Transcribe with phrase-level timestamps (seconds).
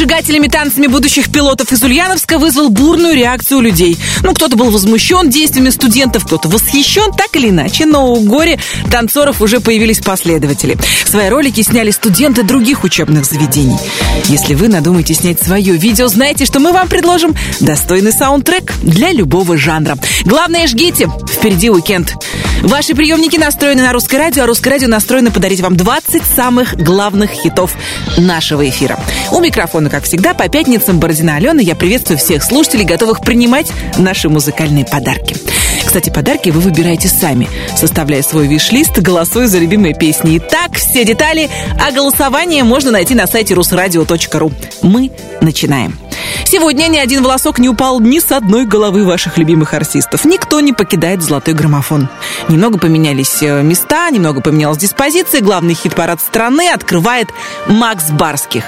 [0.00, 3.98] зажигательными танцами будущих пилотов из Ульяновска вызвал бурную реакцию людей.
[4.22, 8.58] Ну, кто-то был возмущен действиями студентов, кто-то восхищен, так или иначе, но у горе
[8.90, 10.78] танцоров уже появились последователи.
[11.04, 13.76] Свои ролики сняли студенты других учебных заведений.
[14.24, 19.58] Если вы надумаете снять свое видео, знайте, что мы вам предложим достойный саундтрек для любого
[19.58, 19.98] жанра.
[20.24, 22.14] Главное, жгите, впереди уикенд.
[22.62, 27.30] Ваши приемники настроены на русское радио, а русское радио настроено подарить вам 20 самых главных
[27.32, 27.74] хитов
[28.16, 28.98] нашего эфира.
[29.30, 31.60] У микрофона, как всегда, по пятницам Бородина Алена.
[31.60, 35.36] Я приветствую всех слушателей, готовых принимать наши музыкальные подарки.
[35.84, 40.38] Кстати, подарки вы выбираете сами, составляя свой виш-лист, голосуя за любимые песни.
[40.38, 41.50] Итак, все детали
[41.84, 44.52] о голосовании можно найти на сайте rusradio.ru.
[44.82, 45.98] Мы начинаем.
[46.44, 50.24] Сегодня ни один волосок не упал ни с одной головы ваших любимых артистов.
[50.24, 52.08] Никто не покидает золотой граммофон.
[52.48, 55.40] Немного поменялись э, места, немного поменялась диспозиция.
[55.40, 57.28] Главный хит-парад страны открывает
[57.66, 58.64] Макс Барских.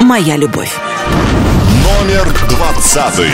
[0.00, 0.76] «Моя любовь».
[1.84, 3.30] Номер двадцатый.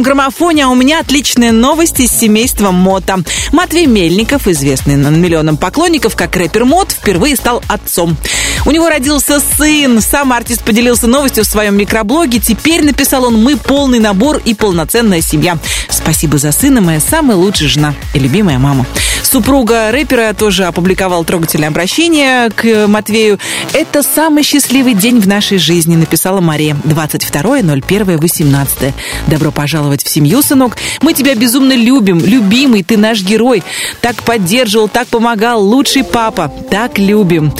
[0.00, 3.18] «Золотом граммофоне», а у меня отличные новости с семейством Мота.
[3.52, 8.16] Матвей Мельников, известный на миллионам поклонников как рэпер Мот, впервые стал отцом.
[8.64, 10.00] У него родился сын.
[10.00, 12.38] Сам артист поделился новостью в своем микроблоге.
[12.38, 15.58] Теперь, написал он, мы полный набор и полноценная семья.
[15.88, 18.86] Спасибо за сына, моя самая лучшая жена и любимая мама.
[19.30, 23.38] Супруга рэпера тоже опубликовала трогательное обращение к Матвею.
[23.72, 26.76] «Это самый счастливый день в нашей жизни», написала Мария.
[26.82, 28.92] 22.01.18.
[29.28, 30.76] Добро пожаловать в семью, сынок.
[31.00, 32.18] Мы тебя безумно любим.
[32.18, 33.62] Любимый, ты наш герой.
[34.00, 35.62] Так поддерживал, так помогал.
[35.62, 36.52] Лучший папа.
[36.68, 37.54] Так любим.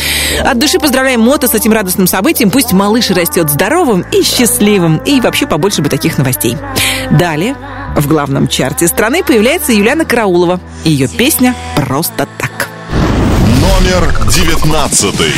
[0.44, 2.50] От души поздравляем Мото с этим радостным событием.
[2.50, 4.96] Пусть малыш растет здоровым и счастливым.
[5.06, 6.56] И вообще побольше бы таких новостей.
[7.12, 7.54] Далее
[7.96, 10.60] в главном чарте страны появляется Юлиана Караулова.
[10.84, 12.68] Ее песня «Просто так».
[13.60, 15.32] Номер девятнадцатый.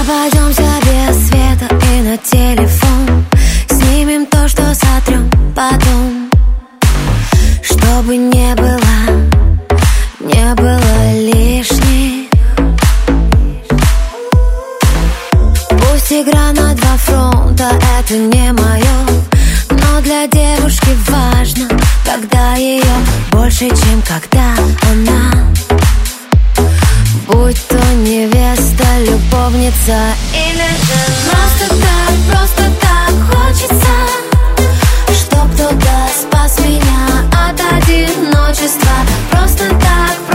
[0.00, 3.26] Обойдемся без света и на телефон
[3.68, 6.30] Снимем то, что сотрем потом
[7.62, 8.80] Чтобы не было,
[10.20, 12.30] не было лишних
[15.68, 19.05] Пусть игра на два фронта, это не мое
[20.06, 21.68] для девушки важно,
[22.04, 22.80] когда ее
[23.32, 24.54] больше, чем когда
[24.88, 25.32] она.
[27.26, 29.98] Будь то невеста, любовница
[30.32, 33.94] или же Просто так, просто так хочется
[35.08, 38.92] Чтоб кто-то спас меня от одиночества.
[39.32, 40.25] Просто так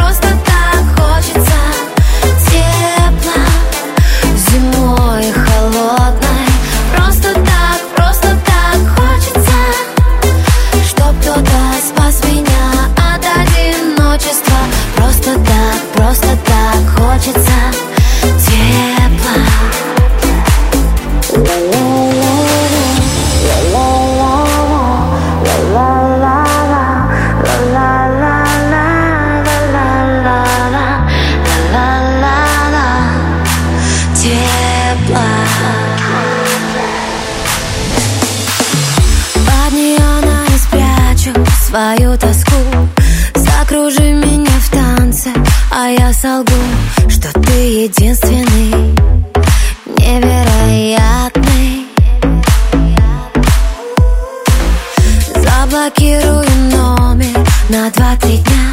[57.81, 58.71] на два-три дня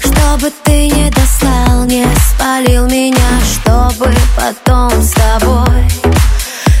[0.00, 2.04] Чтобы ты не достал, не
[2.34, 5.88] спалил меня Чтобы потом с тобой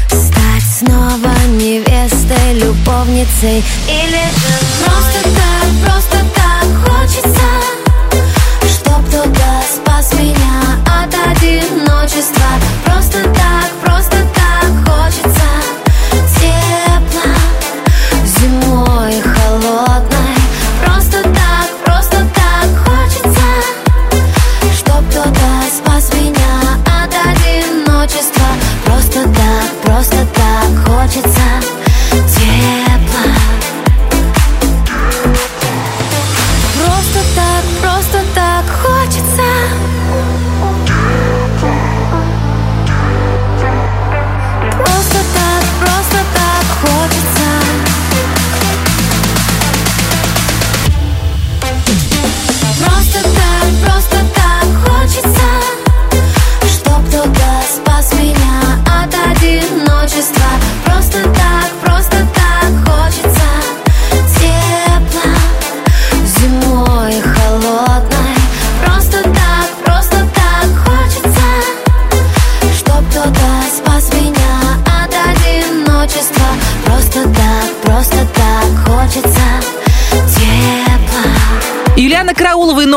[0.08, 7.48] Стать снова невестой, любовницей Или же просто так, просто так хочется
[8.62, 12.50] Чтоб кто-то спас меня от одиночества.
[12.84, 13.39] Просто так,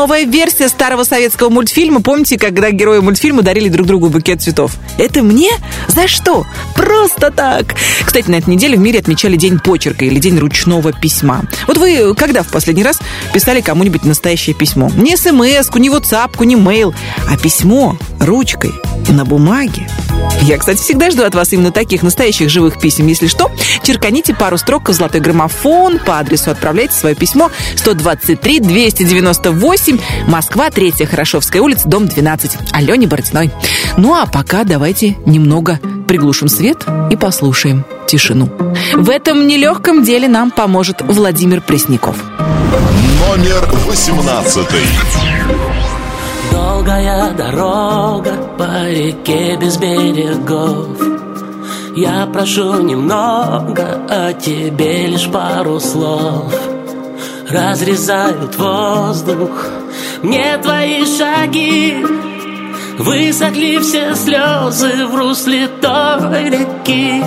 [0.04, 2.02] новая версия старого советского мультфильма.
[2.02, 4.76] Помните, когда герои мультфильма дарили друг другу букет цветов?
[4.98, 5.48] Это мне?
[5.88, 6.44] За что?
[6.74, 7.74] Просто так.
[8.04, 11.44] Кстати, на этой неделе в мире отмечали День почерка или День ручного письма.
[11.66, 12.98] Вот вы когда в последний раз
[13.32, 14.90] писали кому-нибудь настоящее письмо?
[14.94, 16.94] Не смс не WhatsApp, не mail,
[17.26, 18.74] а письмо ручкой
[19.08, 19.88] на бумаге.
[20.42, 23.06] Я, кстати, всегда жду от вас именно таких настоящих живых писем.
[23.06, 23.50] Если что,
[23.82, 29.93] черканите пару строк в золотой граммофон, по адресу отправляйте свое письмо 123 298
[30.26, 32.72] Москва, 3 Хорошевская улица, дом 12.
[32.72, 33.50] Алене Бородиной.
[33.96, 38.48] Ну а пока давайте немного приглушим свет и послушаем тишину.
[38.94, 42.16] В этом нелегком деле нам поможет Владимир Пресняков.
[43.26, 44.80] Номер восемнадцатый.
[46.52, 50.86] Долгая дорога по реке без берегов
[51.96, 56.52] Я прошу немного, а тебе лишь пару слов
[57.54, 59.66] Разрезают воздух
[60.24, 62.04] мне твои шаги
[62.98, 67.22] Высохли все слезы в русле той реки.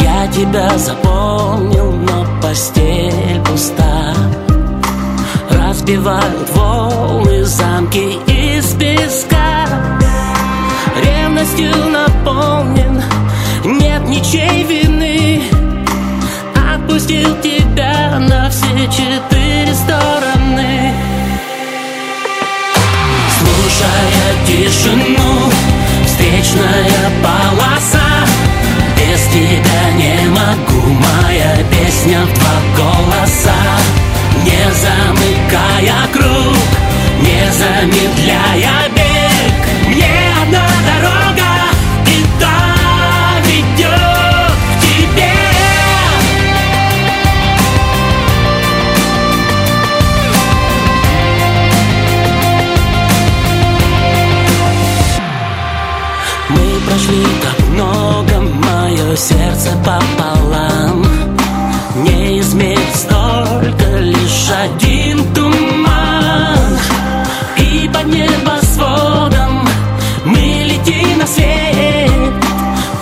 [0.00, 4.14] Я тебя запомнил, но постель пуста
[5.50, 9.66] Разбивают волны замки из песка.
[11.04, 13.02] Ревностью наполнен,
[13.62, 15.42] нет ничей вины.
[16.74, 17.55] Отпустил тебя
[18.56, 20.94] все четыре стороны.
[23.38, 25.50] Слушая тишину
[26.06, 28.24] встречная полоса.
[28.96, 33.60] Без тебя не могу, моя песня в два голоса.
[34.44, 36.56] Не замыкая круг,
[37.20, 38.88] не замедляя
[59.16, 61.04] сердце пополам.
[61.96, 66.78] Не измерить столько, лишь один туман.
[67.56, 69.66] И под небосводом
[70.24, 72.10] мы летим на свет.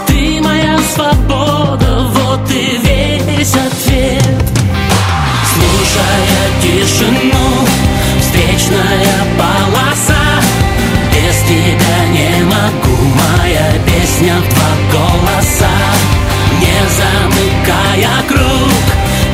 [0.06, 4.44] Ты моя свобода, вот и весь ответ.
[5.52, 7.66] Слушая тишину,
[8.20, 10.22] встречная полоса.
[11.12, 13.93] Без тебя не могу, моя песня
[14.32, 15.70] в два голоса.
[16.60, 18.84] Не замыкая круг,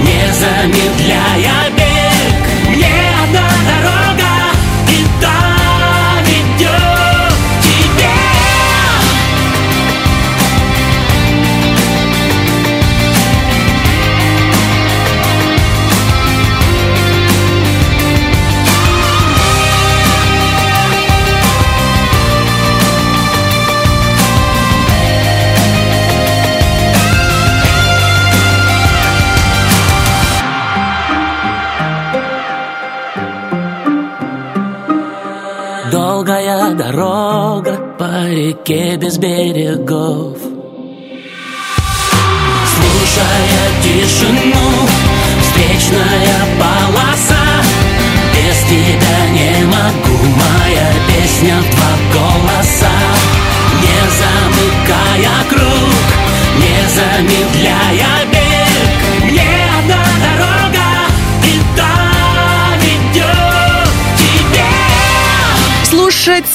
[0.01, 1.80] не замедляя
[38.71, 40.39] реке без берегов.
[42.73, 44.89] Слушая тишину,
[45.43, 47.63] встречная полоса.
[48.33, 52.97] Без тебя не могу, моя песня в два голоса.
[53.83, 56.05] Не замыкая круг,
[56.59, 58.20] не замедляя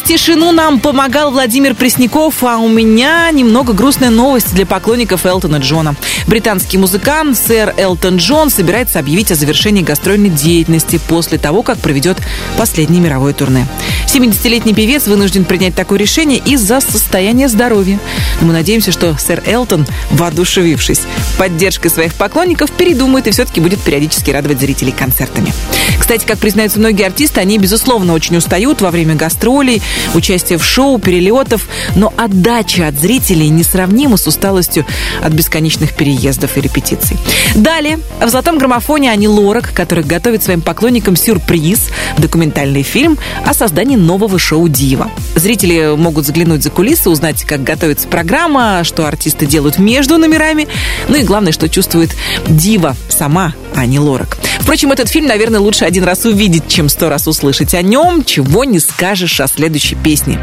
[0.05, 5.95] тишину нам помогал Владимир Пресняков, а у меня немного грустная новость для поклонников Элтона Джона.
[6.27, 12.17] Британский музыкант сэр Элтон Джон собирается объявить о завершении гастрольной деятельности после того, как проведет
[12.57, 13.67] последнее мировое турне.
[14.07, 17.99] 70-летний певец вынужден принять такое решение из-за состояния здоровья.
[18.41, 21.01] Но мы надеемся, что сэр Элтон, воодушевившись
[21.37, 25.51] поддержкой своих поклонников, передумает и все-таки будет периодически радовать зрителей концертами.
[25.99, 29.81] Кстати, как признаются многие артисты, они, безусловно, очень устают во время гастролей,
[30.13, 34.85] участия в шоу, перелетов, но отдача от зрителей несравнима с усталостью
[35.23, 37.17] от бесконечных переездов и репетиций.
[37.55, 43.95] Далее, в «Золотом граммофоне» Ани Лорак, который готовит своим поклонникам сюрприз– документальный фильм о создании
[43.95, 45.09] нового шоу «Дива».
[45.35, 50.67] Зрители могут заглянуть за кулисы, узнать, как готовится программа, что артисты делают между номерами,
[51.07, 52.15] ну и главное, что чувствует
[52.47, 54.37] Дива сама, а не Лорак.
[54.59, 58.63] Впрочем, этот фильм, наверное, лучше один раз увидеть, чем сто раз услышать о нем, чего
[58.63, 59.47] не скажешь о
[59.85, 60.39] следующей песне.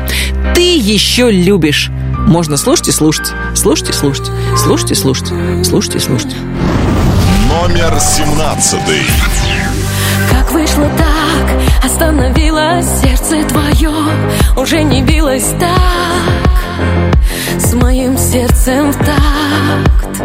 [0.55, 1.91] «Ты еще любишь».
[2.27, 5.33] Можно слушать и слушать, слушать и слушать, слушать и слушать,
[5.65, 6.37] слушать и слушать.
[7.49, 9.03] Номер семнадцатый.
[10.31, 13.91] Как вышло так, остановилось сердце твое
[14.57, 17.59] Уже не билось так.
[17.59, 20.23] С моим сердцем в такт.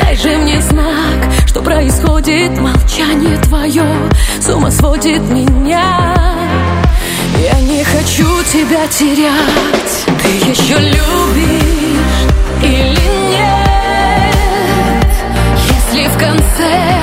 [0.00, 3.84] Дай же мне знак, что происходит Молчание твое
[4.40, 6.32] с ума сводит меня
[7.42, 10.06] Я не хочу тебя терять.
[10.22, 12.22] Ты еще любишь
[12.62, 15.10] или нет?
[15.66, 17.02] Если в конце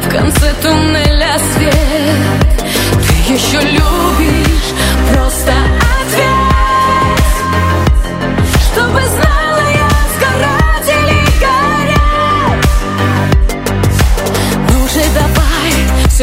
[0.00, 2.70] в конце туннеля свет
[3.06, 4.72] Ты еще любишь
[5.12, 5.52] просто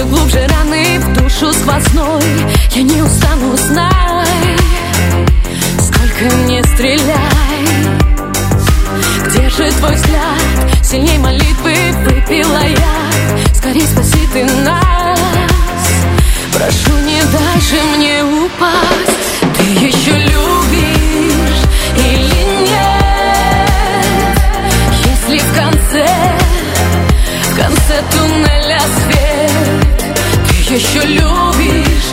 [0.03, 2.24] все глубже раны в душу сквозной.
[2.72, 4.57] Я не устану, знай
[5.79, 8.03] Сколько не стреляй
[9.27, 10.83] где же твой взгляд?
[10.83, 13.55] Сильней молитвы выпила я.
[13.55, 15.19] Скорей спаси ты нас.
[16.53, 19.57] Прошу, не дай же мне упасть.
[19.57, 21.63] Ты еще любишь
[21.98, 23.69] или нет?
[25.03, 26.07] Если в конце,
[27.50, 28.42] в конце туннеля
[30.73, 32.12] еще любишь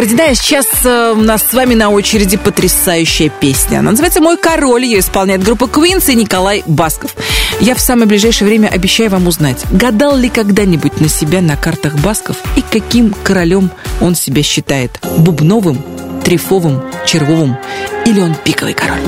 [0.00, 0.30] Бородина.
[0.30, 3.80] И Сейчас э, у нас с вами на очереди потрясающая песня.
[3.80, 4.84] Она называется «Мой король».
[4.84, 7.14] Ее исполняет группа Queens и Николай Басков.
[7.60, 11.96] Я в самое ближайшее время обещаю вам узнать, гадал ли когда-нибудь на себя на картах
[11.96, 14.98] Басков и каким королем он себя считает.
[15.18, 15.84] Бубновым,
[16.24, 17.58] трефовым, червовым
[18.06, 19.02] или он пиковый король?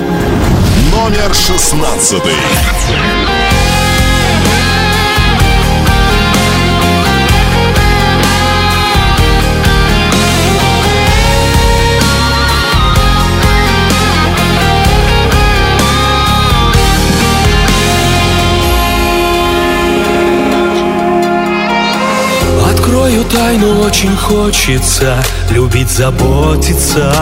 [0.91, 2.35] Номер шестнадцатый.
[23.53, 27.13] Тайну, очень хочется Любить, заботиться.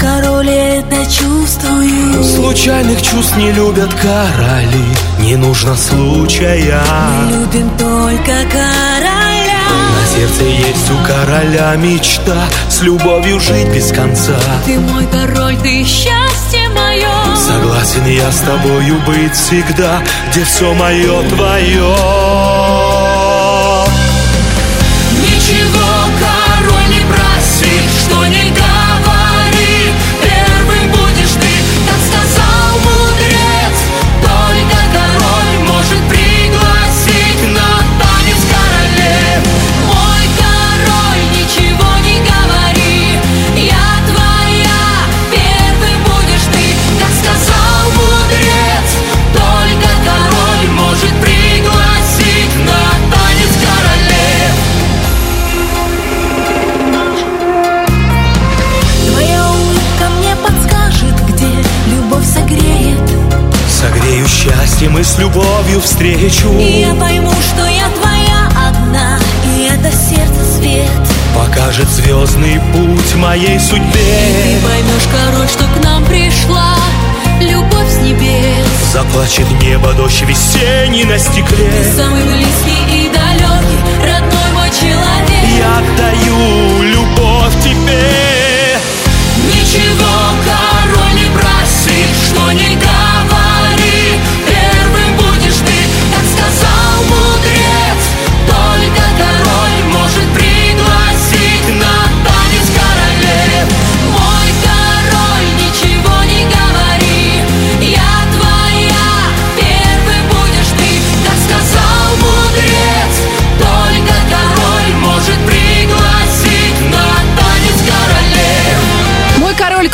[0.00, 2.24] Король это чувствую.
[2.24, 4.84] Случайных чувств не любят короли
[5.20, 6.82] Не нужно случая.
[7.30, 9.58] Любим только короля.
[9.68, 14.38] На сердце есть у короля мечта С любовью жить без конца.
[14.64, 20.00] Ты мой король, ты счастье мое Согласен я с тобою быть всегда
[20.30, 22.67] Где все мое твое
[65.88, 70.88] любовью встречу И я пойму, что я твоя одна И это сердце свет.
[71.34, 76.74] Покажет звездный путь моей Ты судьбе поймешь, король, что к нам пришла
[77.40, 78.66] Любовь с небес.
[78.92, 81.70] Заплачет небо дождь весенний на стекле.
[81.96, 85.38] Самый близкий и далекий Родной мой человек.
[85.56, 87.07] Я отдаю любовь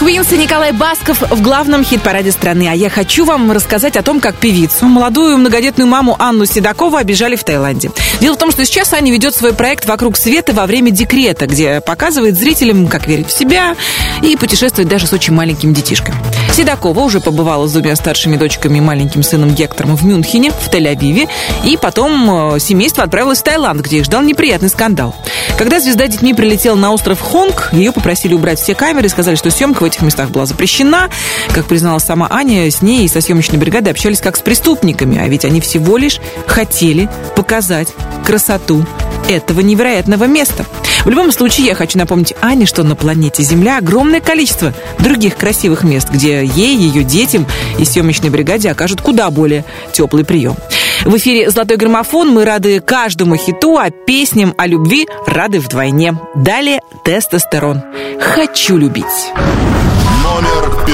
[0.04, 2.68] Квинс и Николай Басков в главном хит-параде страны.
[2.70, 7.36] А я хочу вам рассказать о том, как певицу, молодую многодетную маму Анну Седокову обижали
[7.36, 7.90] в Таиланде.
[8.20, 11.80] Дело в том, что сейчас Аня ведет свой проект «Вокруг света» во время декрета, где
[11.80, 13.76] показывает зрителям, как верить в себя
[14.20, 16.18] и путешествовать даже с очень маленькими детишками.
[16.52, 21.30] Седокова уже побывала с двумя старшими дочками и маленьким сыном Гектором в Мюнхене, в Тель-Авиве,
[21.64, 25.16] и потом э, семейство отправилось в Таиланд, где их ждал неприятный скандал.
[25.56, 29.50] Когда звезда детьми прилетела на остров Хонг, ее попросили убрать все камеры и сказали, что
[29.50, 31.08] съемка в этих местах была запрещена.
[31.52, 35.28] Как призналась сама Аня, с ней и со съемочной бригадой общались как с преступниками, а
[35.28, 37.88] ведь они всего лишь хотели показать
[38.24, 38.84] красоту
[39.28, 40.66] этого невероятного места.
[41.04, 45.84] В любом случае, я хочу напомнить Ане, что на планете Земля огромное количество других красивых
[45.84, 47.46] мест, где ей, ее детям
[47.78, 50.56] и съемочной бригаде окажут куда более теплый прием.
[51.04, 52.30] В эфире «Золотой граммофон».
[52.30, 56.18] Мы рады каждому хиту, а песням о любви рады вдвойне.
[56.34, 57.82] Далее «Тестостерон».
[58.20, 59.04] «Хочу любить».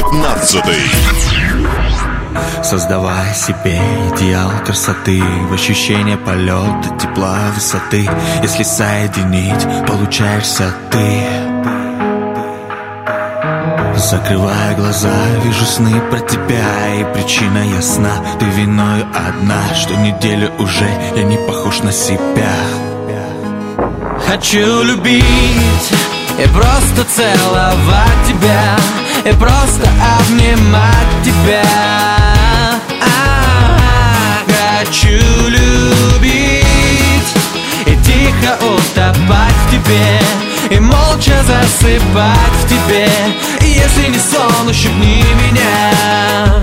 [0.00, 0.90] Номер пятнадцатый.
[2.62, 3.78] Создавая себе
[4.14, 8.08] идеал красоты В ощущение полета, тепла, высоты.
[8.42, 11.22] Если соединить, получаешься ты.
[13.96, 15.12] Закрывая глаза,
[15.44, 21.36] вижу сны про тебя И причина ясна, ты виною одна Что неделю уже я не
[21.36, 22.54] похож на себя.
[24.26, 25.92] Хочу любить
[26.38, 28.76] и просто целовать тебя
[29.24, 31.62] И просто обнимать тебя.
[33.02, 34.44] А,
[34.78, 36.34] Хочу любить
[37.86, 40.20] И тихо утопать в тебе
[41.50, 43.08] засыпать в тебе
[43.60, 46.62] Если не сон, ущипни меня.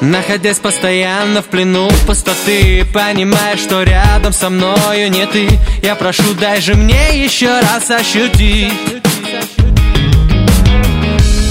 [0.00, 5.46] Находясь постоянно в плену пустоты Понимая, что рядом со мною не ты
[5.82, 8.72] Я прошу, дай же мне еще раз ощутить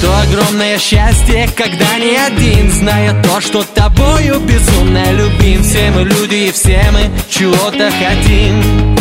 [0.02, 5.64] то огромное счастье, когда не один Зная то, что тобою безумно любим.
[5.64, 8.96] Все мы люди и все мы чего-то хотим.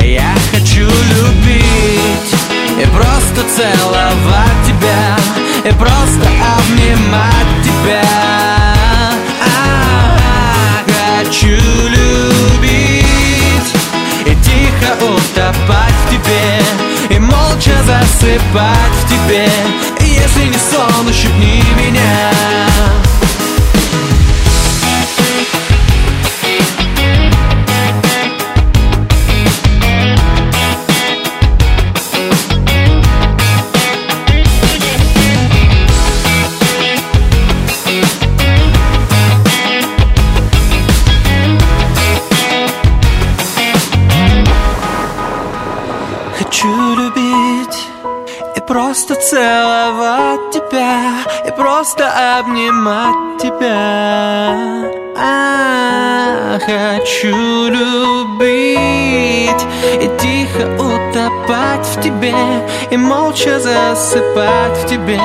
[0.00, 2.30] Я хочу любить
[2.80, 5.16] и просто целовать тебя
[5.64, 8.02] И просто обнимать тебя.
[9.42, 10.04] А,
[11.18, 12.68] Хочу любить
[14.24, 22.32] и тихо утопать в тебе И молча засыпать в тебе если не сон, ущипни меня
[62.18, 62.34] тебе
[62.90, 65.20] И молча засыпать в тебе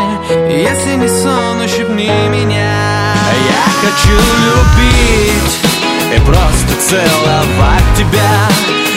[0.49, 3.13] Если не сон, ущипни меня.
[3.49, 5.59] Я хочу любить
[6.15, 8.47] и просто целовать тебя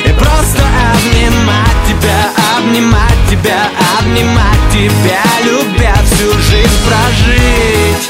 [0.04, 8.08] И просто обнимать тебя, обнимать тебя, обнимать тебя Любя всю жизнь прожить.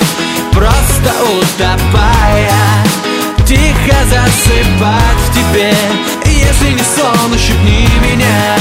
[0.53, 2.51] Просто утопая
[3.47, 5.73] Тихо засыпать в тебе
[6.25, 8.57] Если не сон, ущипни меня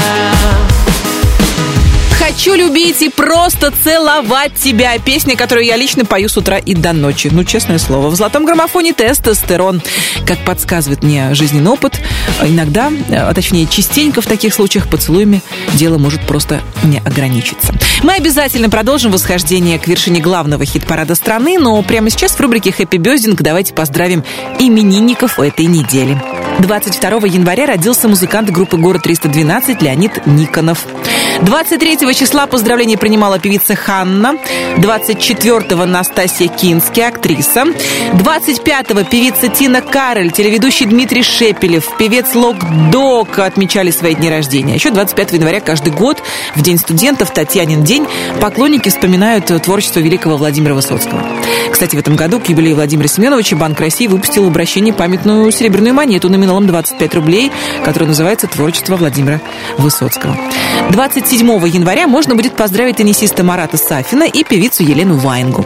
[2.18, 4.98] Хочу любить и просто целовать тебя.
[4.98, 7.28] Песня, которую я лично пою с утра и до ночи.
[7.30, 8.08] Ну, честное слово.
[8.08, 9.82] В золотом граммофоне тестостерон.
[10.26, 12.00] Как подсказывает мне жизненный опыт,
[12.42, 15.42] иногда, а точнее, частенько в таких случаях поцелуями
[15.74, 17.74] дело может просто не ограничиться.
[18.02, 22.96] Мы обязательно продолжим восхождение к вершине главного хит-парада страны, но прямо сейчас в рубрике «Хэппи
[22.96, 24.24] Бездинг» давайте поздравим
[24.58, 26.20] именинников этой недели.
[26.60, 30.86] 22 января родился музыкант группы «Город-312» Леонид Никонов.
[31.42, 34.36] 23 числа поздравления принимала певица Ханна.
[34.78, 37.64] 24-го Настасья Кински, актриса.
[38.12, 42.56] 25-го певица Тина Кароль, телеведущий Дмитрий Шепелев, певец Лок
[42.90, 44.74] Док отмечали свои дни рождения.
[44.74, 46.22] Еще 25 января каждый год,
[46.54, 48.06] в День студентов, Татьянин день,
[48.40, 51.22] поклонники вспоминают творчество великого Владимира Высоцкого.
[51.72, 55.94] Кстати, в этом году к юбилею Владимира Семеновича Банк России выпустил в обращении памятную серебряную
[55.94, 57.50] монету номиналом 25 рублей,
[57.84, 59.40] которая называется «Творчество Владимира
[59.78, 60.36] Высоцкого».
[60.90, 65.64] 27 января можно будет поздравить теннисиста Марата Сафина и певицу Елену Ваенгу.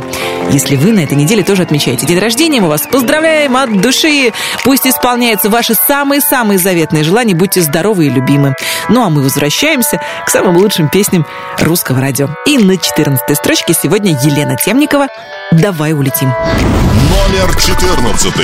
[0.52, 4.32] Если вы на этой неделе тоже отмечаете день рождения, мы вас поздравляем от души.
[4.64, 7.34] Пусть исполняются ваши самые-самые заветные желания.
[7.34, 8.54] Будьте здоровы и любимы.
[8.88, 11.26] Ну а мы возвращаемся к самым лучшим песням
[11.58, 12.28] русского радио.
[12.46, 15.08] И на 14 строчке сегодня Елена Темникова
[15.52, 16.28] «Давай улетим».
[16.28, 18.34] Номер 14.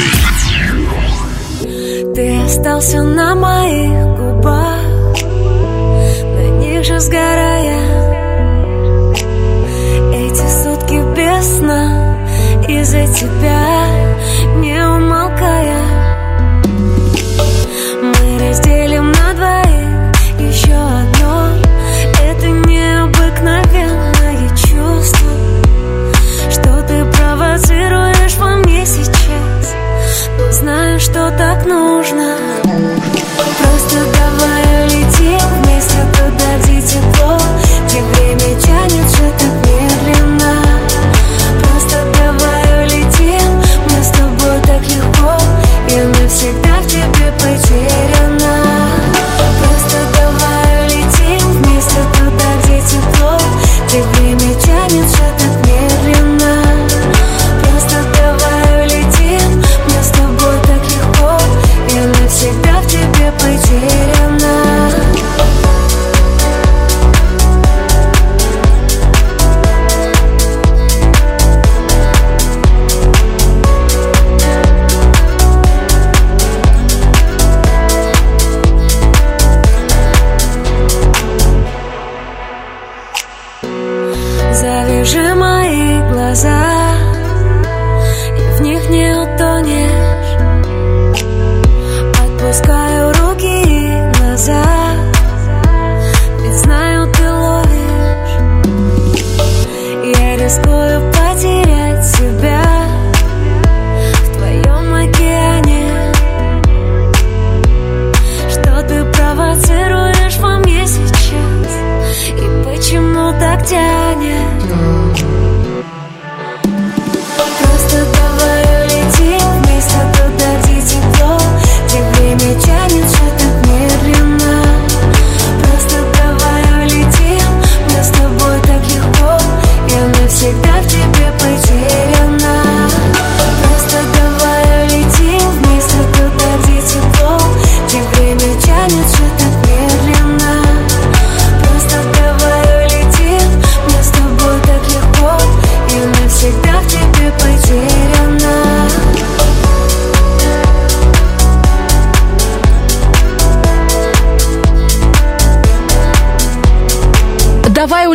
[2.15, 4.86] Ты остался на моих губах
[6.87, 7.81] же сгорая.
[10.13, 12.17] Эти сутки без сна
[12.69, 14.06] Из-за тебя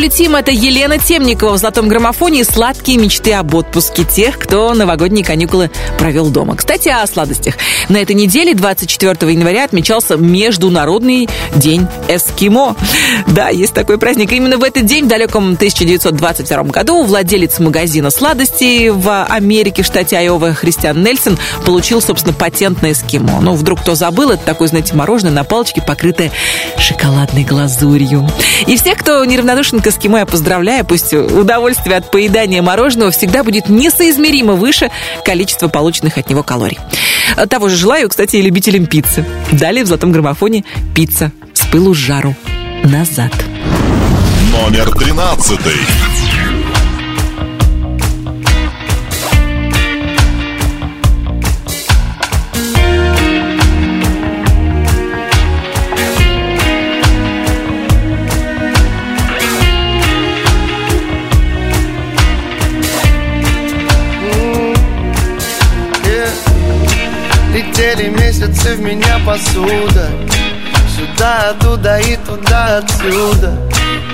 [0.01, 5.23] улетим»— это Елена Темникова в «Золотом граммофоне» и сладкие мечты об отпуске тех, кто новогодние
[5.23, 6.55] каникулы провел дома.
[6.55, 7.53] Кстати, о сладостях.
[7.87, 12.75] На этой неделе, 24 января, отмечался Международный день эскимо.
[13.27, 14.31] Да, есть такой праздник.
[14.31, 20.17] Именно в этот день, в далеком 1922 году, владелец магазина сладостей в Америке, в штате
[20.17, 23.39] Айова, Христиан Нельсон, получил, собственно, патент на эскимо.
[23.39, 26.31] Ну, вдруг кто забыл, это такое, знаете, мороженое на палочке, покрытое
[26.79, 28.27] шоколадной глазурью.
[28.65, 30.83] И всех, кто неравнодушен к эскимо, я поздравляю.
[30.85, 34.89] Пусть удовольствие от поедания мороженого всегда будет несоизмеримо выше
[35.23, 36.79] количества полученных от него калорий.
[37.49, 39.25] Того же желаю, кстати, и любителям пиццы.
[39.51, 40.63] Далее в золотом граммофоне
[40.95, 42.35] пицца с пылу с жару.
[42.83, 43.31] Назад.
[44.51, 45.77] Номер тринадцатый.
[68.91, 70.09] Меня посуда.
[70.95, 73.57] Сюда, туда и туда, отсюда.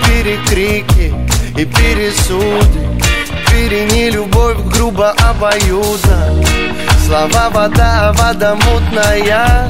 [0.06, 1.13] Перекрики
[1.58, 3.02] и пересуды.
[3.50, 6.44] Перени любовь грубо обоюдно.
[7.06, 9.68] Слова вода, вода мутная.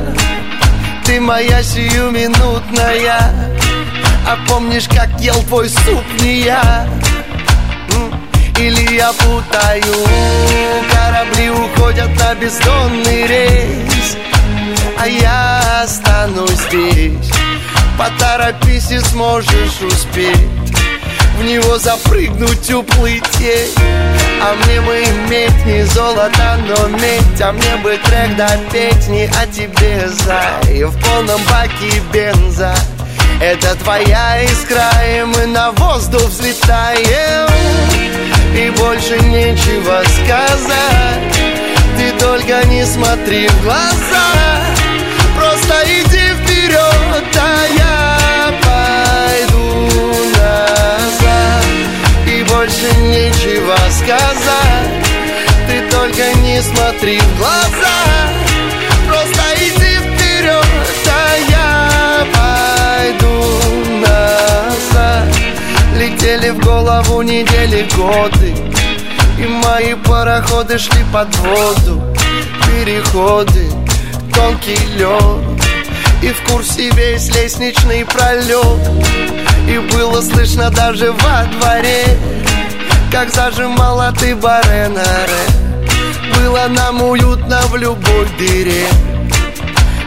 [1.06, 3.32] Ты моя сиюминутная.
[4.28, 6.86] А помнишь, как ел твой суп не я?
[8.60, 9.96] Или я путаю?
[10.92, 14.18] Корабли уходят на бездонный рейс
[15.00, 17.32] А я останусь здесь.
[17.98, 20.38] Поторопись и сможешь успеть
[21.40, 23.24] В него запрыгнуть, уплыть
[24.40, 29.48] А мне бы иметь не золото, но медь А мне бы трек допеть не о
[29.48, 32.76] тебе, зай В полном баке бенза.
[33.42, 37.48] Это твоя искра, и мы на воздух взлетаем.
[38.56, 41.38] И больше нечего сказать.
[41.98, 44.47] Ты только не смотри в глаза
[52.68, 55.06] больше нечего сказать.
[55.68, 58.30] Ты только не смотри в глаза.
[59.08, 60.66] Просто иди вперед,
[61.10, 63.36] а я пойду
[64.02, 65.36] назад.
[65.96, 68.54] Летели в голову недели, годы.
[69.40, 72.16] И мои пароходы шли под воду.
[72.66, 73.70] Переходы,
[74.34, 75.64] тонкий лед.
[76.22, 78.80] И в курсе весь лестничный пролет
[79.68, 82.18] И было слышно даже во дворе.
[83.12, 85.46] Как зажимала ты баренаре
[86.36, 88.86] Было нам уютно в любой дыре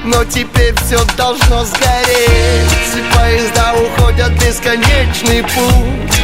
[0.05, 3.05] но теперь все должно сгореть.
[3.15, 6.17] Поезда уходят в бесконечный путь.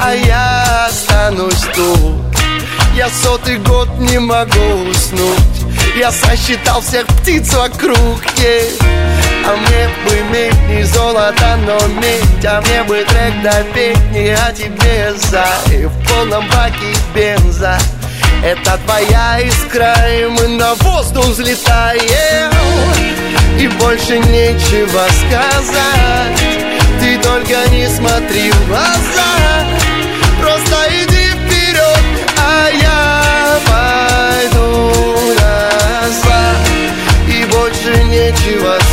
[0.00, 2.20] А я останусь тут.
[2.94, 5.38] Я сотый год не могу уснуть.
[5.96, 7.96] Я сосчитал всех птиц вокруг
[8.36, 9.01] yeah.
[9.44, 12.44] А мне бы иметь не золото, но медь.
[12.44, 17.78] А мне бы трек допеть не о тебе, зай В полном баке бенза.
[18.44, 22.50] Это твоя искра, и мы на воздух взлетаем.
[23.58, 26.42] И больше нечего сказать.
[27.00, 29.91] Ты только не смотри в глаза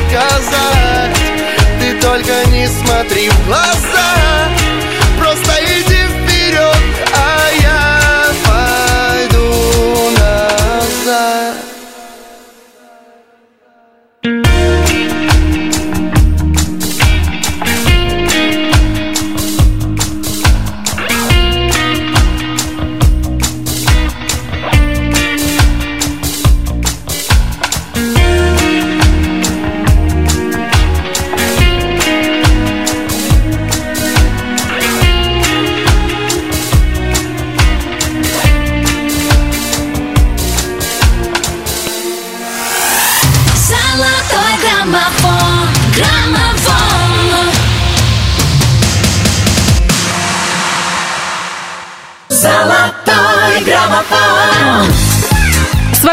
[0.09, 1.15] сказать.
[1.79, 4.38] Ты только не смотри в глаза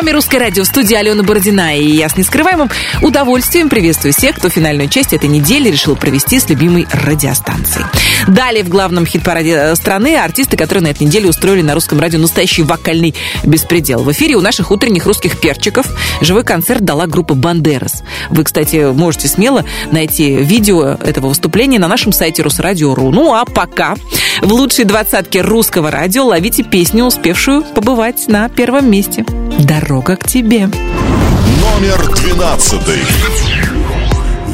[0.07, 1.77] вами «Русское радио» в студии Алена Бородина.
[1.77, 2.71] И я с нескрываемым
[3.03, 7.87] удовольствием приветствую всех, кто финальную часть этой недели решил провести с любимой радиостанцией.
[8.29, 12.63] Далее в главном хит-параде страны артисты, которые на этой неделе устроили на русском радио настоящий
[12.63, 14.05] вокальный беспредел.
[14.05, 15.87] В эфире у наших утренних русских перчиков
[16.21, 18.05] живой концерт дала группа «Бандерас».
[18.31, 23.11] Вы, кстати, можете смело найти видео этого выступления на нашем сайте Русрадио.ру.
[23.11, 23.97] Ну а пока
[24.41, 29.25] в лучшей двадцатке русского радио ловите песню, успевшую побывать на первом месте.
[29.59, 30.67] «Дорога к тебе».
[30.67, 33.01] Номер двенадцатый.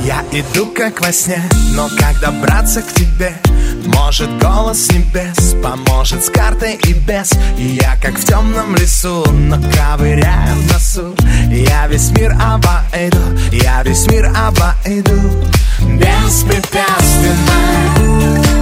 [0.05, 1.41] Я иду как во сне,
[1.73, 3.33] но как добраться к тебе?
[3.87, 9.57] Может голос небес поможет с картой и без И я как в темном лесу, но
[9.57, 11.15] ковыряю в носу
[11.49, 13.19] Я весь мир обойду,
[13.51, 15.21] я весь мир обойду
[15.81, 18.62] Беспрепятственно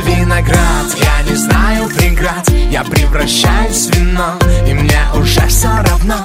[0.00, 0.86] виноград.
[0.96, 6.16] Я не знаю преград Я превращаюсь в вино И мне уже все равно.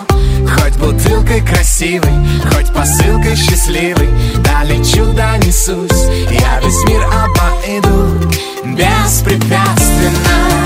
[0.47, 2.13] Хоть бутылкой красивой
[2.51, 4.09] Хоть посылкой счастливой
[4.43, 6.07] Да лечу, да несусь.
[6.29, 8.29] Я весь мир обойду
[8.65, 10.63] Беспрепятственно.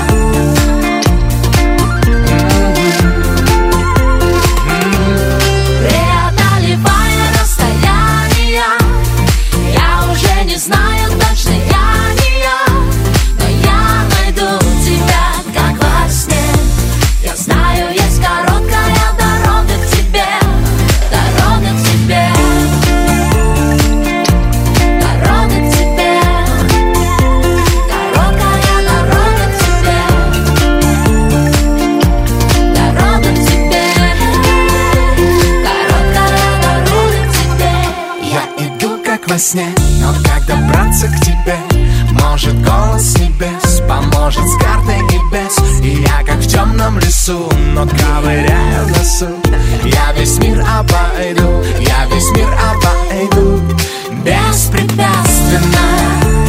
[2.48, 3.17] Преодолевая
[39.38, 39.44] во
[40.00, 41.56] но как добраться к тебе?
[42.10, 45.56] Может голос небес поможет с картой и без.
[45.80, 49.28] И я как в темном лесу, но ковыряю в носу.
[49.84, 53.62] Я весь мир обойду, я весь мир обойду.
[54.24, 56.47] Беспрепятственно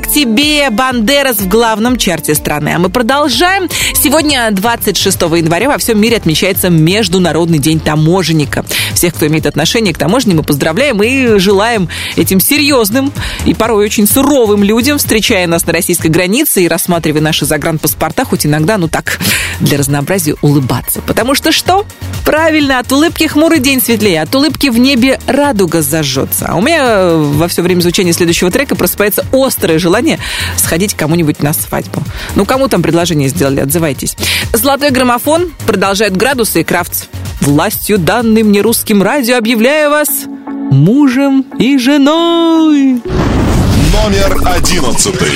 [0.00, 2.72] К тебе, Бандерас в главном чарте страны.
[2.76, 3.68] А мы продолжаем.
[3.94, 8.64] Сегодня, 26 января, во всем мире отмечается Международный день таможенника.
[8.94, 13.12] Всех, кто имеет отношение к таможне, мы поздравляем и желаем этим серьезным
[13.44, 18.46] и порой очень суровым людям, встречая нас на российской границе и рассматривая наши загранпаспорта, хоть
[18.46, 19.18] иногда, ну так,
[19.58, 21.00] для разнообразия улыбаться.
[21.02, 21.84] Потому что что?
[22.24, 26.46] Правильно, от улыбки хмурый день светлее, от улыбки в небе радуга зажжется.
[26.50, 29.87] А у меня во все время звучания следующего трека просыпается острое желание
[30.56, 32.02] сходить к кому-нибудь на свадьбу.
[32.34, 34.16] Ну, кому там предложение сделали, отзывайтесь.
[34.52, 37.04] Золотой граммофон продолжает градусы и крафтс.
[37.40, 40.08] Властью данной мне русским радио объявляю вас
[40.70, 43.00] мужем и женой.
[43.92, 45.32] Номер одиннадцатый.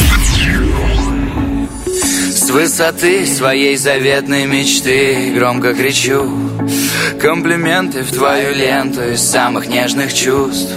[2.42, 6.28] С высоты своей заветной мечты Громко кричу.
[7.20, 10.72] Комплименты в твою ленту Из самых нежных чувств.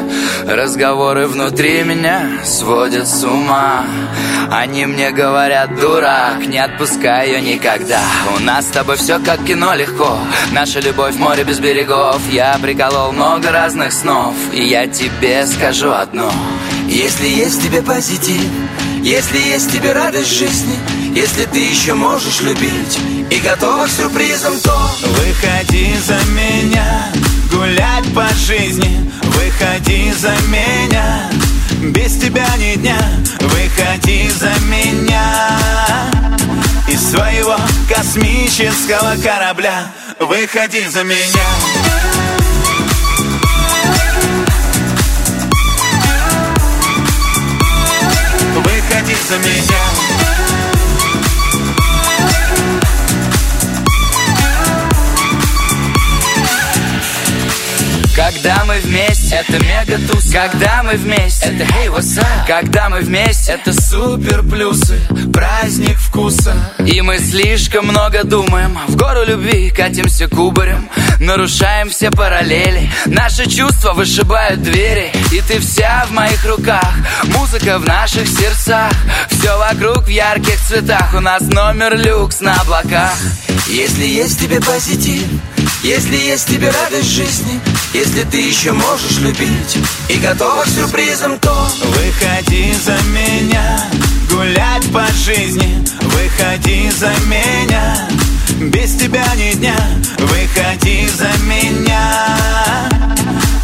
[0.45, 3.84] Разговоры внутри меня Сводят с ума.
[4.51, 8.03] Они мне говорят, дурак Не отпускай ее никогда.
[8.38, 10.20] У нас с тобой все как кино легко.
[10.51, 12.22] Наша любовь море без берегов.
[12.32, 14.36] Я приколол много разных снов.
[14.53, 16.32] И я тебе скажу одно.
[16.88, 18.51] Если есть тебе позитив
[19.05, 20.74] если есть тебе радость жизни,
[21.16, 22.99] если ты еще можешь любить
[23.30, 27.07] и готова к сюрпризам, то Выходи за меня,
[27.51, 29.09] гулять по жизни.
[29.24, 31.30] Выходи за меня,
[31.82, 32.99] без тебя ни дня.
[33.39, 35.57] Выходи за меня
[36.88, 37.57] из своего
[37.89, 39.88] космического корабля.
[40.20, 41.47] Выходи за меня.
[48.53, 49.94] Выходи за меня
[58.16, 60.32] Когда мы вместе это мега туз.
[60.32, 62.47] Когда мы вместе, это hey, what's up?
[62.47, 64.97] Когда мы вместе, это супер плюсы,
[65.34, 66.55] праздник вкуса.
[66.80, 70.89] И мы слишком много думаем, в гору любви катимся кубарем,
[71.20, 72.89] нарушаем все параллели.
[73.05, 76.93] Наши чувства вышибают двери, и ты вся в моих руках.
[77.26, 78.93] Музыка в наших сердцах,
[79.30, 81.13] все вокруг в ярких цветах.
[81.13, 83.13] У нас номер люкс на облаках.
[83.68, 85.28] Если есть тебе позитив,
[85.86, 87.61] если есть тебе радость жизни,
[87.93, 89.77] если ты еще можешь любить
[90.09, 93.79] и готова к сюрпризам, то Выходи за меня,
[94.31, 95.86] гулять по жизни.
[96.01, 98.07] Выходи за меня,
[98.59, 99.77] без тебя ни дня.
[100.17, 102.25] Выходи за меня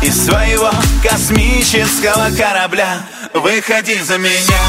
[0.04, 0.70] из своего
[1.02, 3.00] космического корабля.
[3.34, 4.62] Выходи за меня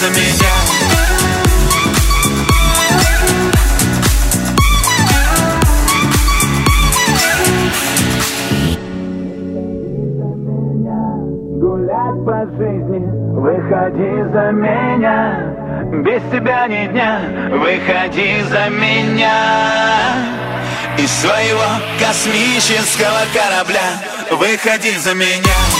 [0.00, 0.54] за меня.
[11.60, 13.02] Гулять по жизни,
[13.34, 15.54] выходи за меня.
[16.04, 17.20] Без тебя ни дня,
[17.50, 19.38] выходи за меня.
[20.98, 21.62] Из своего
[22.00, 25.77] космического корабля Выходи за меня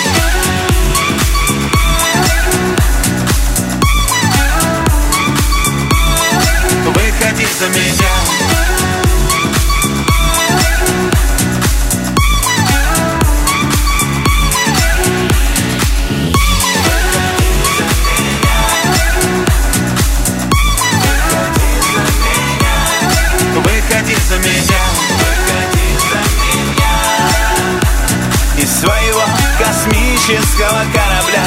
[7.19, 8.12] Выходи за меня.
[23.57, 24.83] Выходи за меня,
[25.19, 26.95] выходи за меня.
[28.59, 29.25] Из своего
[29.59, 31.47] космического корабля.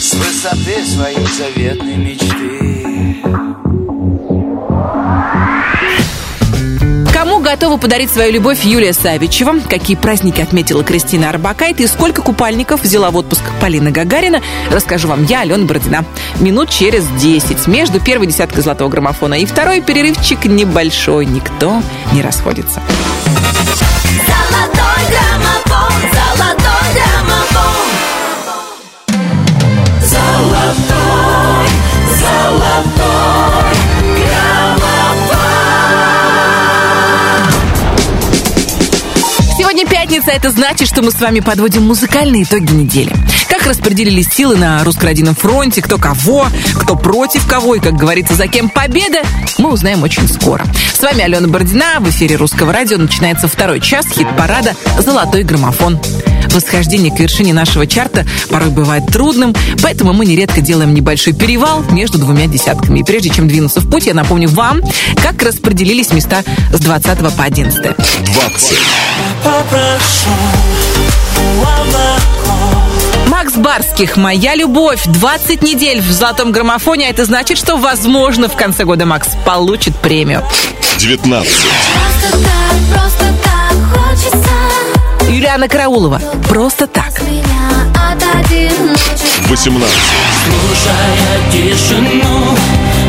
[0.00, 3.65] С высоты своей заветной мечты.
[7.46, 9.60] Готова подарить свою любовь Юлия Савичева?
[9.68, 11.84] Какие праздники отметила Кристина Арбакайте?
[11.84, 14.42] И сколько купальников взяла в отпуск Полина Гагарина?
[14.72, 16.04] Расскажу вам я, Алена Бородина.
[16.40, 17.68] Минут через 10.
[17.68, 21.26] Между первой десяткой золотого граммофона и второй перерывчик небольшой.
[21.26, 21.82] Никто
[22.12, 22.82] не расходится.
[24.26, 27.76] Золотой граммофон, золотой граммофон.
[30.02, 31.68] Золотой,
[32.18, 33.15] золотой
[40.26, 43.12] Пятница, это значит, что мы с вами подводим музыкальные итоги недели.
[43.48, 48.48] Как распределились силы на русско-родином фронте, кто кого, кто против кого и, как говорится, за
[48.48, 49.22] кем победа,
[49.58, 50.64] мы узнаем очень скоро.
[50.92, 56.00] С вами Алена Бородина, в эфире Русского радио начинается второй час хит-парада «Золотой граммофон».
[56.56, 62.16] Восхождение к вершине нашего чарта порой бывает трудным, поэтому мы нередко делаем небольшой перевал между
[62.16, 63.00] двумя десятками.
[63.00, 64.80] И прежде чем двинуться в путь, я напомню вам,
[65.22, 67.82] как распределились места с 20 по 11.
[67.82, 68.78] 20.
[69.44, 70.30] Попрошу
[71.56, 72.56] молоко
[73.28, 78.56] Макс Барских «Моя любовь» 20 недель в золотом граммофоне, а это значит, что, возможно, в
[78.56, 80.42] конце года Макс получит премию.
[81.00, 81.52] 19.
[81.52, 84.48] Просто так, просто так хочется
[85.36, 86.18] Юлиана Караулова
[86.48, 87.20] «Просто так».
[87.20, 89.94] меня от одиночества 18.
[90.46, 92.56] Слушая тишину,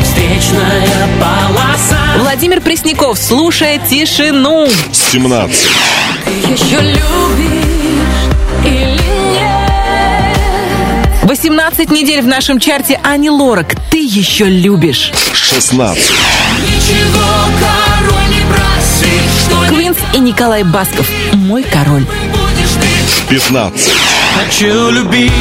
[0.04, 4.68] встречная полоса Владимир Пресняков «Слушая тишину».
[4.92, 5.68] 17.
[6.50, 7.00] Еще любишь
[8.62, 9.00] или
[9.32, 9.48] нет?
[11.22, 15.12] 18 недель в нашем чарте Ани Лорак «Ты еще любишь».
[15.32, 16.12] 16.
[16.60, 17.24] Ничего,
[17.58, 19.27] король, не проси, что не
[19.68, 22.06] Квинс и Николай Басков «Мой король».
[23.28, 23.92] ты 15.
[24.34, 25.32] Хочу любить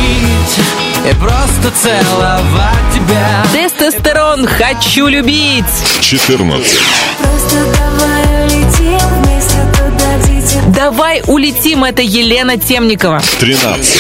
[1.09, 5.65] и просто целовать тебя Тестостерон «Хочу любить».
[6.01, 6.79] 14.
[7.19, 13.21] Просто давай улетим вместе туда, где Давай улетим, это Елена Темникова.
[13.39, 13.95] 13.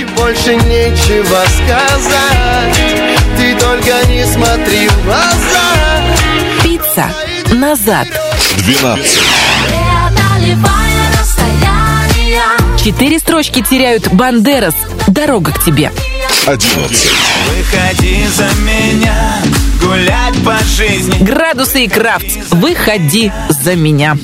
[0.00, 2.76] И больше нечего сказать
[3.36, 6.02] Ты только не смотри в глаза
[6.62, 7.06] Пицца
[7.54, 8.08] назад.
[8.58, 9.37] 12.
[12.82, 14.74] Четыре строчки теряют Бандерас
[15.08, 15.92] «Дорога к тебе».
[16.46, 17.10] 11.
[17.48, 19.42] Выходи за меня,
[19.82, 24.16] гулять по жизни Градусы и Крафт «Выходи за меня».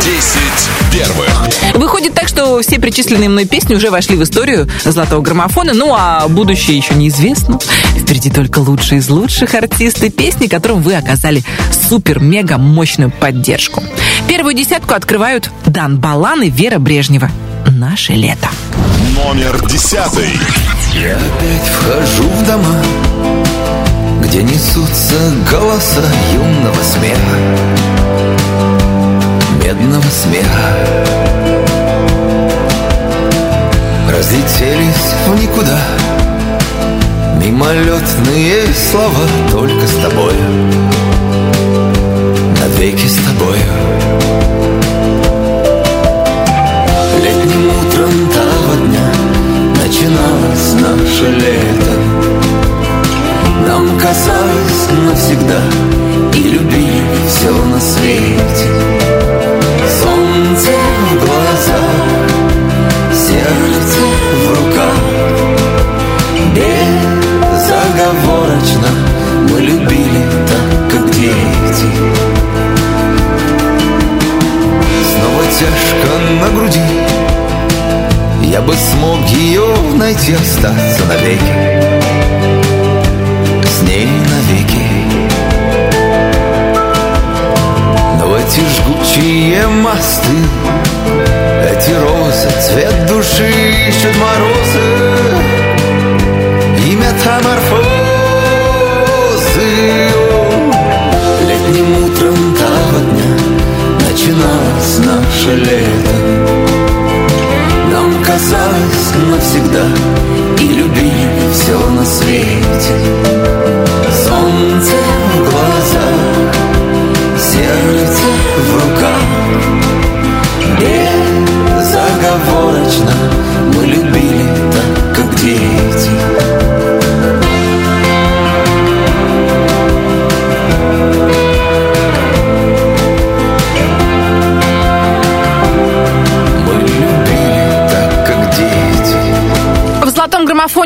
[0.00, 1.48] 10 первых.
[1.74, 6.28] Выходит так, что все перечисленные мной песни уже вошли в историю золотого граммофона, ну а
[6.28, 7.58] будущее еще неизвестно.
[7.96, 11.42] Впереди только лучшие из лучших артисты, песни, которым вы оказали
[11.88, 13.82] супер-мега мощную поддержку.
[14.28, 17.30] Первую десятку открывают Дан Балан и Вера Брежнева.
[17.66, 18.50] Наше лето.
[19.16, 19.92] Номер 10.
[20.94, 22.82] Я опять вхожу в дома,
[24.22, 25.14] Где несутся
[25.50, 27.91] голоса юного смеха
[29.64, 30.72] Медного смеха.
[34.10, 35.78] Разлетелись в никуда.
[37.36, 40.34] Мимолетные слова только с тобой.
[42.60, 44.61] Навеки с тобою
[80.22, 81.71] найти, остаться навеки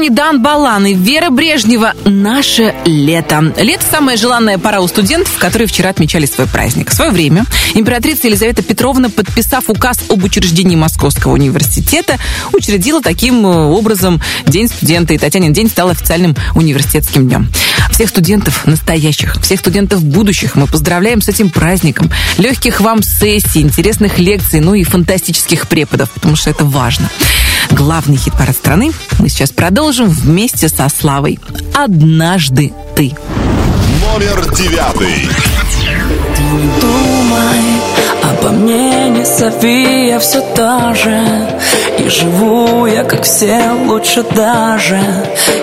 [0.07, 3.53] граммофоне Дан Балан и Вера Брежнева «Наше лето».
[3.57, 6.91] Лето– самая желанная пора у студентов, которые вчера отмечали свой праздник.
[6.91, 7.45] В свое время
[7.75, 12.19] императрица Елизавета Петровна, подписав указ об учреждении Московского университета,
[12.53, 17.49] учредила таким э, образом День студента, и Татьянин день стал официальным университетским днем.
[17.91, 22.11] Всех студентов настоящих, всех студентов будущих мы поздравляем с этим праздником.
[22.39, 27.09] Легких вам сессий, интересных лекций, ну и фантастических преподов, потому что это важно.
[27.71, 31.39] Главный хит-парад страны мы сейчас продолжим вместе со Славой.
[31.75, 33.15] «Однажды ты».
[34.03, 35.29] Номер девятый.
[36.81, 41.21] Думай обо мне, не зови, я все та же
[41.99, 45.01] И живу я, как все, лучше даже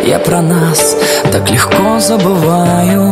[0.05, 0.95] Я про нас
[1.31, 3.11] так легко забываю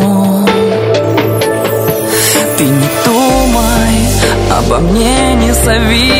[2.57, 4.21] Ты не думай
[4.57, 6.10] обо мне, не зови,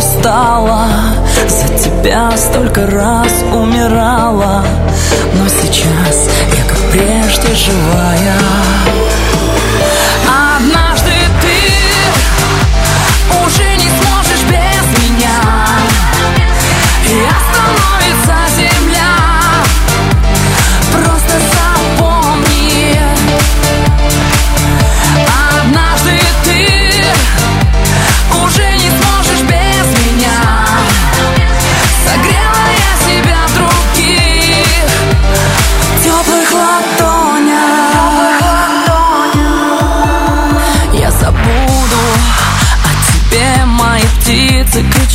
[0.00, 0.88] устала.
[1.46, 4.64] За тебя столько раз умирала.
[5.34, 8.38] Но сейчас я, как прежде, живая.
[10.56, 11.56] Однажды ты
[13.44, 13.69] уже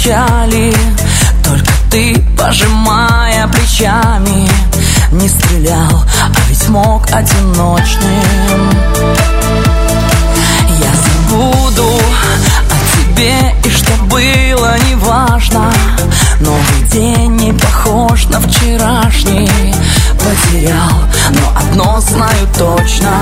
[0.05, 0.73] кричали
[1.43, 4.47] Только ты, пожимая плечами
[5.11, 8.21] Не стрелял, а ведь мог одиночным.
[10.79, 15.71] Я забуду о тебе и что было неважно
[16.39, 19.49] Новый день не похож на вчерашний.
[20.19, 23.21] Потерял, но одно знаю точно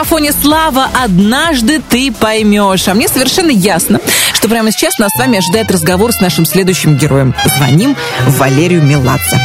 [0.00, 2.88] граммофоне Слава «Однажды ты поймешь».
[2.88, 4.00] А мне совершенно ясно,
[4.32, 7.34] что прямо сейчас нас с вами ожидает разговор с нашим следующим героем.
[7.56, 7.94] Звоним
[8.26, 9.38] Валерию Меладзе.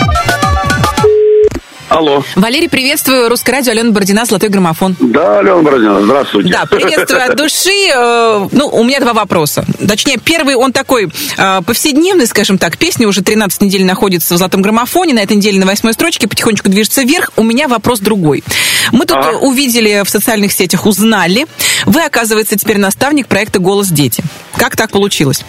[1.88, 2.24] Алло.
[2.36, 3.30] Валерий, приветствую.
[3.30, 4.96] Русское радио, Алена Бородина, «Золотой граммофон».
[5.00, 6.50] Да, Алена Бородина, здравствуйте.
[6.52, 7.90] Да, приветствую от души.
[7.94, 9.64] Э, Ну, у меня два вопроса.
[9.88, 12.78] Точнее, первый, он такой э, повседневный, скажем так.
[12.80, 16.70] Песня уже 13 недель находится в «Золотом граммофоне», на этой неделе на восьмой строчке, потихонечку
[16.70, 17.30] движется вверх.
[17.36, 18.44] У меня вопрос другой.
[18.92, 19.38] Мы тут Ага.
[19.38, 21.46] увидели в социальных сетях, узнали.
[21.86, 24.24] Вы, оказывается, теперь наставник проекта «Голос дети».
[24.58, 25.46] Как так получилось?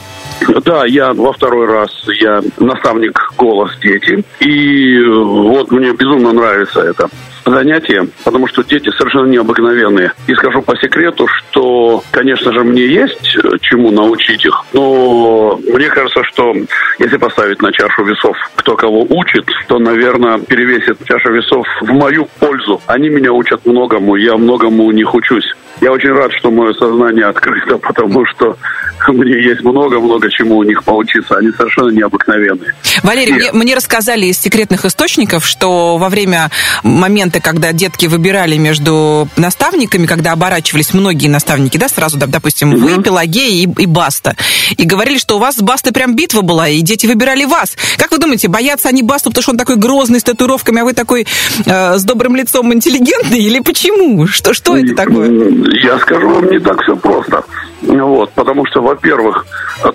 [0.65, 1.91] Да, я во второй раз,
[2.21, 4.25] я наставник «Голос дети».
[4.41, 7.09] И э, вот мне безумно нравится это
[7.47, 10.13] занятие, потому что дети совершенно необыкновенные.
[10.27, 15.89] И скажу по секрету, что, конечно же, мне есть э, чему научить их, но мне
[15.89, 16.55] кажется, что
[16.99, 22.29] если поставить на чашу весов, кто кого учит, то, наверное, перевесит чаша весов в мою
[22.39, 22.81] пользу.
[22.87, 25.47] Они меня учат многому, я многому у них учусь.
[25.81, 28.57] Я очень рад, что мое сознание открыто, потому что
[29.09, 31.37] мне есть много-много чему у них поучиться.
[31.37, 32.75] Они совершенно необыкновенные.
[33.03, 33.53] Валерий, Нет.
[33.53, 36.51] мне, мне рассказали из секретных источников, что во время
[36.83, 43.67] момента, когда детки выбирали между наставниками, когда оборачивались многие наставники, да, сразу, допустим, вы, Пелагея
[43.67, 44.37] и, и Баста,
[44.77, 47.77] и говорили, что у вас с Бастой прям битва была, и дети выбирали вас.
[47.99, 50.93] Как вы думаете, боятся они Басту, потому что он такой грозный, с татуировками, а вы
[50.93, 51.27] такой
[51.65, 54.27] э, с добрым лицом интеллигентный, или почему?
[54.27, 55.31] Что, что это такое?
[55.83, 57.45] Я скажу вам, не так все просто.
[57.83, 59.45] Вот, потому что, во-первых,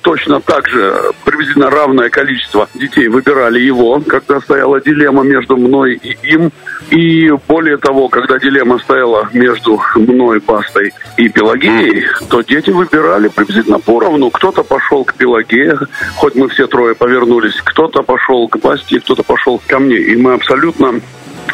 [0.01, 6.17] точно так же приблизительно равное количество детей выбирали его, когда стояла дилемма между мной и
[6.23, 6.51] им.
[6.89, 13.79] И более того, когда дилемма стояла между мной, Бастой и Пелагеей, то дети выбирали приблизительно
[13.79, 14.29] поровну.
[14.29, 15.79] Кто-то пошел к Пелагее,
[16.17, 19.99] хоть мы все трое повернулись, кто-то пошел к Басте, кто-то пошел ко мне.
[19.99, 20.99] И мы абсолютно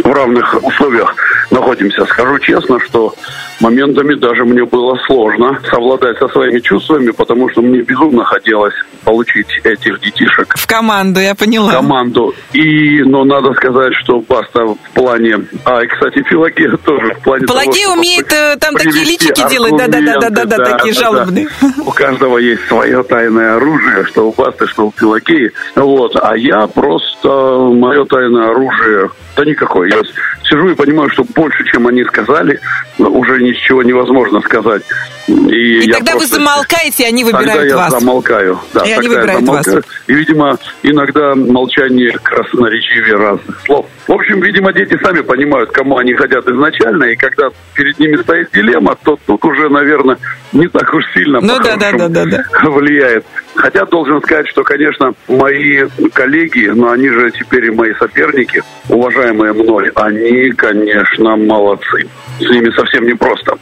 [0.03, 1.15] в равных условиях
[1.51, 2.05] находимся.
[2.05, 3.13] Скажу честно, что
[3.59, 8.73] моментами даже мне было сложно совладать со своими чувствами, потому что мне безумно хотелось
[9.03, 11.71] получить этих детишек В команду, я поняла.
[11.71, 12.33] в команду.
[12.53, 15.47] И, но надо сказать, что Баста в плане...
[15.63, 20.57] А, и, кстати, Филагея тоже в плане Пелагея умеет э, там такие личики делать, да-да-да-да-да,
[20.57, 21.47] такие да, жалобные.
[21.85, 25.51] У каждого есть свое тайное оружие, что у Басты, что у Пелагеи.
[25.75, 26.15] Вот.
[26.21, 27.27] А я просто...
[27.27, 29.09] Мое тайное оружие...
[29.35, 29.45] Да
[29.85, 29.89] никакое.
[29.89, 30.03] Я
[30.43, 32.59] сижу и понимаю, что больше, чем они сказали,
[32.97, 34.83] уже ничего невозможно сказать.
[35.27, 37.91] И, И я тогда вы просто- замолкаете, и они Тогда выбирают я вас.
[37.99, 38.59] замолкаю.
[38.73, 39.65] Да, И они тогда я выбирают вас.
[39.65, 39.83] замолкаю.
[40.07, 43.85] И, видимо, иногда молчание красноречивее разных слов.
[44.07, 48.51] В общем, видимо, дети сами понимают, кому они хотят изначально, и когда перед ними стоит
[48.53, 50.17] дилемма, то тут уже, наверное,
[50.53, 53.25] не так уж сильно Ну да, по-хорошему да, да, да, влияет.
[53.55, 59.51] Хотя должен сказать, что, конечно, мои коллеги, но они же теперь и мои соперники, уважаемые
[59.51, 62.07] мной, они, конечно, молодцы.
[62.39, 63.55] С ними совсем непросто.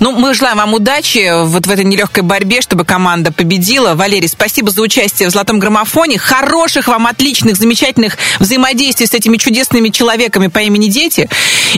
[0.00, 3.94] Ну, мы желаем вам удачи вот в этой нелегкой борьбе, чтобы команда победила.
[3.94, 6.18] Валерий, спасибо за участие в «Золотом граммофоне».
[6.18, 11.28] Хороших вам, отличных, замечательных взаимодействий с этими чудесными человеками по имени Дети.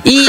[0.04, 0.26] И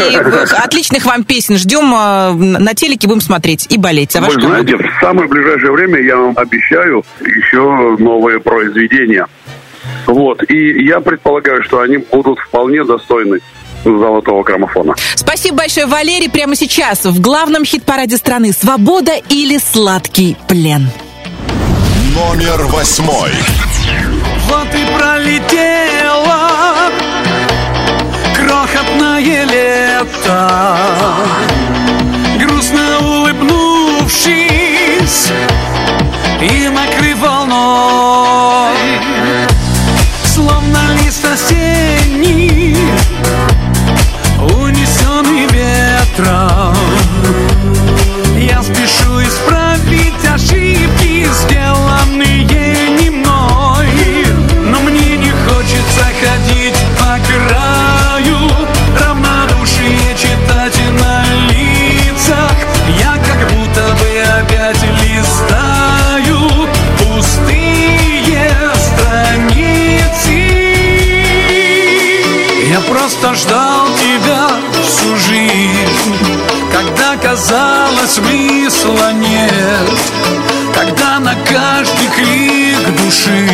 [0.64, 1.58] отличных вам песен.
[1.58, 5.72] Ждем э, на телеке, будем смотреть и болеть за ваш Вы знаете, в самое ближайшее
[5.72, 9.28] время я вам обещаю еще новые произведения.
[10.08, 10.50] Вот.
[10.50, 13.40] И я предполагаю, что они будут вполне достойны
[13.84, 14.96] золотого граммофона.
[15.16, 16.30] Спасибо большое, Валерий.
[16.30, 20.90] Прямо сейчас в главном хит-параде страны «Свобода или сладкий плен».
[22.16, 23.32] Номер восьмой.
[24.48, 26.50] Вот и пролетело
[28.36, 30.52] крохотное лето,
[32.40, 34.42] грустно улыбнувшись
[36.42, 38.78] и накрыв волной,
[40.26, 42.78] словно лист осенний,
[46.24, 46.91] vertrouwen.
[78.12, 79.90] Смысла нет
[80.76, 83.48] Когда на каждый крик души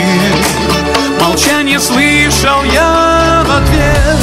[1.21, 4.17] Молчание слышал я в ответ.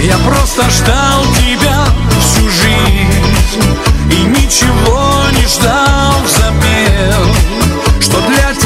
[0.00, 1.84] Я просто ждал тебя
[2.20, 3.76] всю жизнь
[4.10, 7.34] И ничего не ждал взамен
[8.00, 8.57] Что для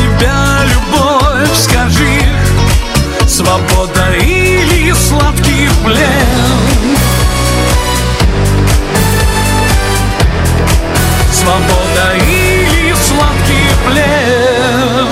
[11.42, 15.08] свобода или сладкий плен.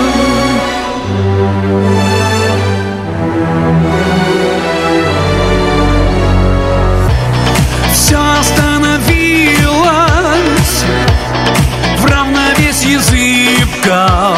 [7.93, 10.85] Все остановилось
[11.99, 14.37] в равновесии зыбка.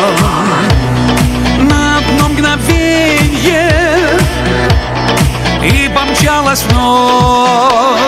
[1.61, 3.71] На одно мгновение
[5.63, 8.01] и помчалась вновь.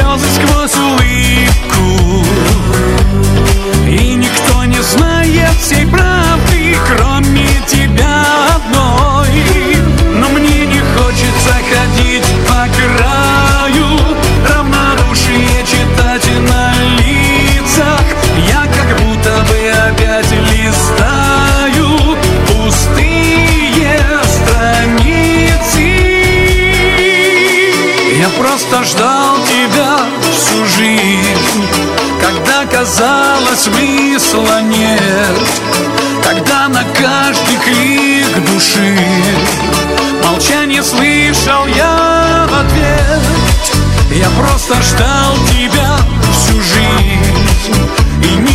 [0.00, 2.24] Слезы сквозь улыбку.
[3.86, 8.24] И никто не знает всей правды, кроме тебя
[8.56, 9.28] одной.
[10.14, 13.09] Но мне не хочется ходить по краю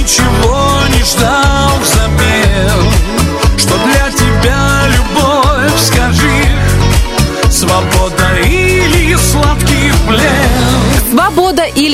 [0.06, 0.75] И ничего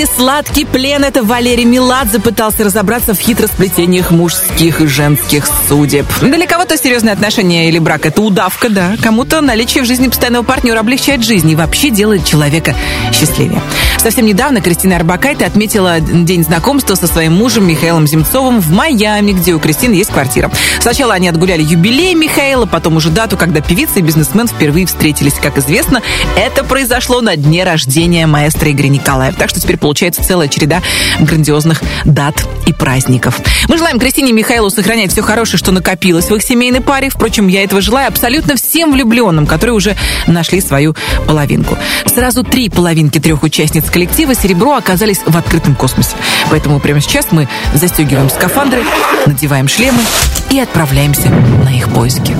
[0.02, 6.06] или сладкий плен– это Валерий Меладзе пытался разобраться в хитросплетениях мужских и женских судеб.
[6.22, 8.96] Для кого-то серьезные отношения или брак– это удавка, да.
[9.02, 12.76] Кому-то наличие в жизни постоянного партнера облегчает жизнь и вообще делает человека
[13.14, 13.62] счастливее.
[14.00, 19.54] Совсем недавно Кристина Арбакайте отметила день знакомства со своим мужем Михаилом Земцовым в Майами, где
[19.54, 20.50] у Кристины есть квартира.
[20.80, 25.34] Сначала они отгуляли юбилей Михаила, потом уже дату, когда певица и бизнесмен впервые встретились.
[25.34, 26.02] Как известно,
[26.36, 29.36] это произошло на дне рождения маэстро Игоря Николаев.
[29.36, 30.82] Так что теперь получается целая череда
[31.20, 32.36] грандиозных дат
[32.66, 33.40] и праздников.
[33.68, 37.10] Мы желаем Кристине и Михаилу сохранять все хорошее, что накопилось в их семейной паре.
[37.10, 39.96] Впрочем, я этого желаю абсолютно всем влюбленным, которые уже
[40.28, 40.96] нашли свою
[41.28, 41.78] половинку.
[42.06, 46.16] Сразу три половинки трех участниц коллектива «Серебро» оказались в открытом космосе.
[46.50, 48.84] Поэтому прямо сейчас мы застегиваем скафандры,
[49.26, 50.02] надеваем шлемы
[50.50, 52.36] и отправляемся на их поиски.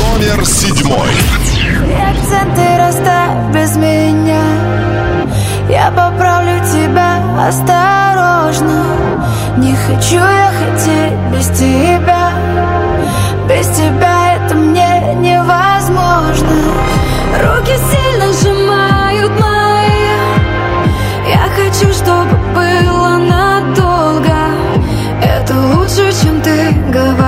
[0.00, 1.08] Номер седьмой.
[2.10, 4.42] Акценты расставь без меня
[5.68, 8.84] Я поправлю тебя осторожно.
[9.56, 12.30] Не хочу я хотеть без тебя.
[13.48, 16.50] Без тебя это мне невозможно.
[17.42, 20.10] Руки сильно сжимают мои.
[21.28, 24.34] Я хочу, чтобы было надолго.
[25.22, 27.19] Это лучше, чем ты говорил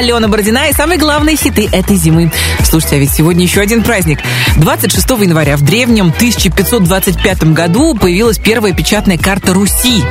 [0.00, 2.32] Алена Бородина и самые главные хиты этой зимы.
[2.64, 4.20] Слушайте, а ведь сегодня еще один праздник.
[4.56, 10.02] 26 января в древнем 1525 году появилась первая печатная карта Руси.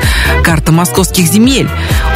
[0.43, 1.67] Карта московских земель.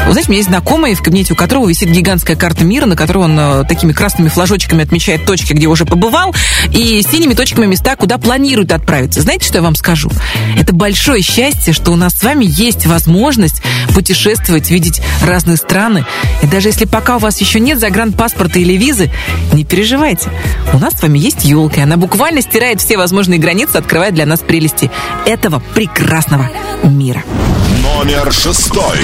[0.06, 2.96] Вы знаете, у меня есть знакомый, в кабинете у которого висит гигантская карта мира, на
[2.96, 6.36] которой он э, такими красными флажочками отмечает точки, где уже побывал,
[6.72, 9.22] и синими точками места, куда планирует отправиться.
[9.22, 10.12] Знаете, что я вам скажу?
[10.60, 13.63] Это большое счастье, что у нас с вами есть возможность
[13.94, 16.06] путешествовать, видеть разные страны.
[16.42, 19.12] И даже если пока у вас еще нет загранпаспорта или визы,
[19.54, 20.30] не переживайте.
[20.74, 24.26] У нас с вами есть елка, и она буквально стирает все возможные границы, открывая для
[24.26, 24.92] нас прелести
[25.26, 26.50] этого прекрасного
[26.84, 27.24] мира.
[27.82, 28.98] Номер шестой.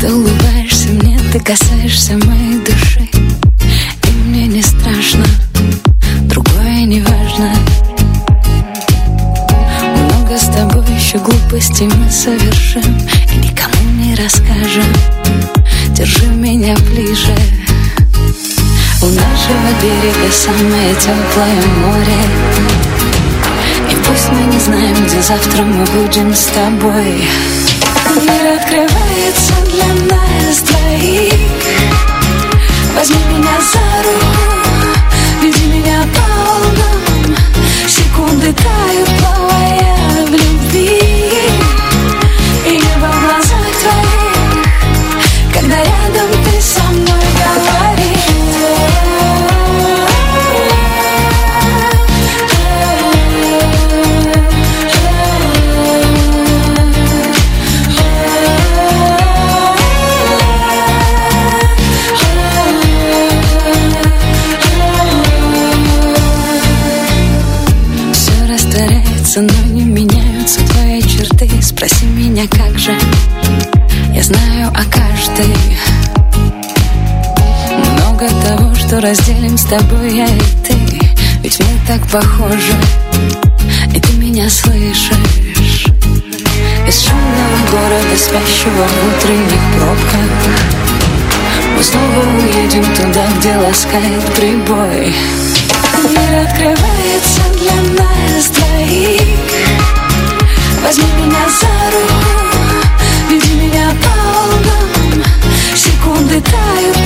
[0.00, 5.24] Ты улыбаешься мне, ты касаешься моей души И мне не страшно,
[6.22, 7.54] другое не важно
[9.94, 12.82] Много с тобой еще глупостей мы совершим
[13.62, 14.84] никому не расскажем.
[15.90, 17.36] Держи меня ближе.
[19.02, 22.22] У нашего берега самое теплое море.
[23.90, 27.28] И пусть мы не знаем, где завтра мы будем с тобой.
[28.14, 31.32] Мир открывается для нас двоих.
[32.94, 34.26] Возьми меня за руку,
[35.42, 37.36] веди меня по волнам.
[37.88, 39.41] Секунды тают, плавая
[71.84, 72.96] Спроси меня, как же?
[74.14, 75.52] Я знаю о каждой.
[77.96, 80.76] Много того, что разделим с тобой я и ты.
[81.42, 82.72] Ведь мы так похожи
[83.92, 85.86] И ты меня слышишь.
[86.86, 90.30] Из шумного города, спящего в утренних пробках
[91.76, 95.12] Мы снова уедем туда, где ласкает прибой.
[96.08, 99.81] Мир открывается для нас двоих
[100.82, 102.14] Возьми меня за руку,
[103.30, 105.24] веди меня по волнам
[105.76, 107.01] Секунды тают,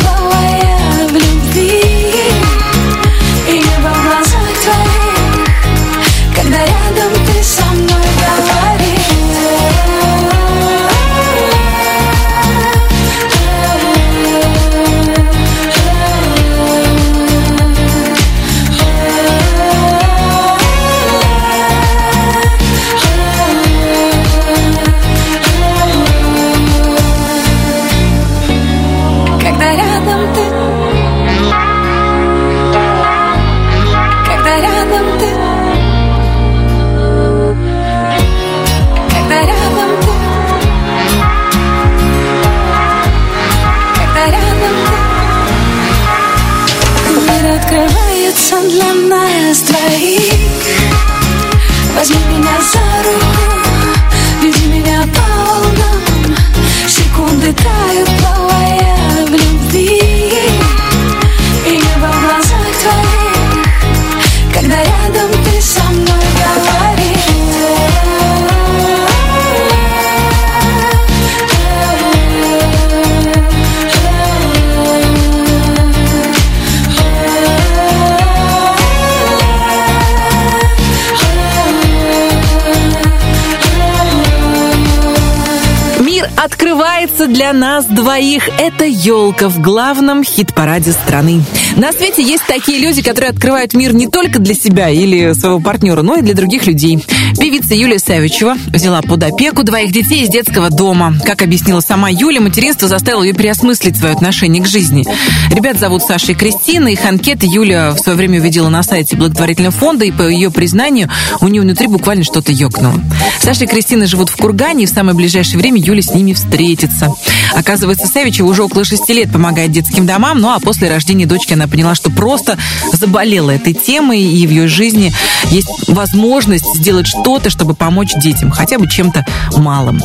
[87.27, 88.49] для нас двоих.
[88.59, 91.43] Это елка в главном хит-параде страны.
[91.77, 96.03] На свете есть такие люди, которые открывают мир не только для себя или своего партнера,
[96.03, 97.05] но и для других людей.
[97.39, 101.15] Певица Юлия Савичева взяла под опеку двоих детей из детского дома.
[101.25, 105.05] Как объяснила сама Юля, материнство заставило ее переосмыслить свое отношение к жизни.
[105.51, 106.89] Ребят зовут Саша и Кристина.
[106.89, 111.11] Их анкеты Юля в свое время увидела на сайте благотворительного фонда, и по ее признанию
[111.41, 112.95] у нее внутри буквально что-то ёкнуло.
[113.41, 117.16] Саша и Кристина живут в Кургане, и в самое ближайшее время Юля с ними встретится.
[117.55, 121.67] Оказывается, Савичева уже около шести лет помогает детским домам, ну а после рождения дочки она
[121.67, 122.59] поняла, что просто
[122.93, 125.13] заболела этой темой, и в ее жизни
[125.51, 129.25] есть возможность сделать что-то, чтобы помочь детям, хотя бы чем-то
[129.57, 130.01] малым.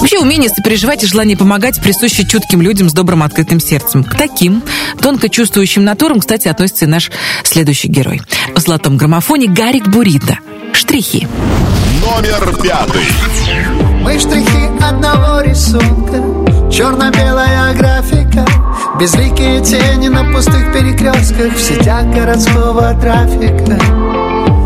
[0.00, 4.04] Вообще, умение сопереживать и желание помогать присуще чутким людям с добрым открытым сердцем.
[4.04, 4.62] К таким
[5.00, 7.10] тонко чувствующим натурам, кстати, относится и наш
[7.42, 8.22] следующий герой.
[8.54, 10.38] В золотом граммофоне Гарик Бурита.
[10.72, 11.28] Штрихи.
[12.00, 13.04] Номер пятый.
[14.02, 16.23] Мы штрихи одного рисунка
[16.74, 18.44] Черно-белая графика
[18.98, 23.78] Безликие тени на пустых перекрестках В сетях городского трафика.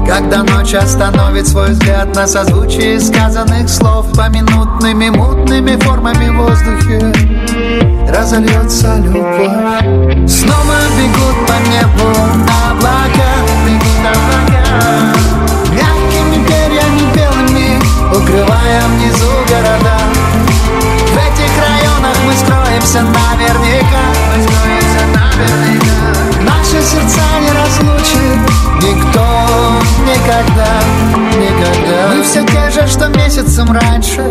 [0.07, 7.13] Когда ночь остановит свой взгляд на созвучие сказанных слов Поминутными мутными формами в воздухе
[8.09, 10.31] разольется любовь.
[10.31, 12.09] Снова бегут по небу
[12.71, 13.33] облака,
[13.67, 15.13] бегут облака
[15.73, 17.79] Мягкими перьями белыми,
[18.17, 19.38] укрывая внизу
[22.79, 24.03] мы скроемся наверняка.
[24.37, 25.99] Мы наверняка.
[26.43, 29.27] Наши сердца не разлучит никто
[30.07, 30.81] никогда,
[31.37, 32.15] никогда.
[32.15, 34.25] Мы все те же, что месяцем раньше.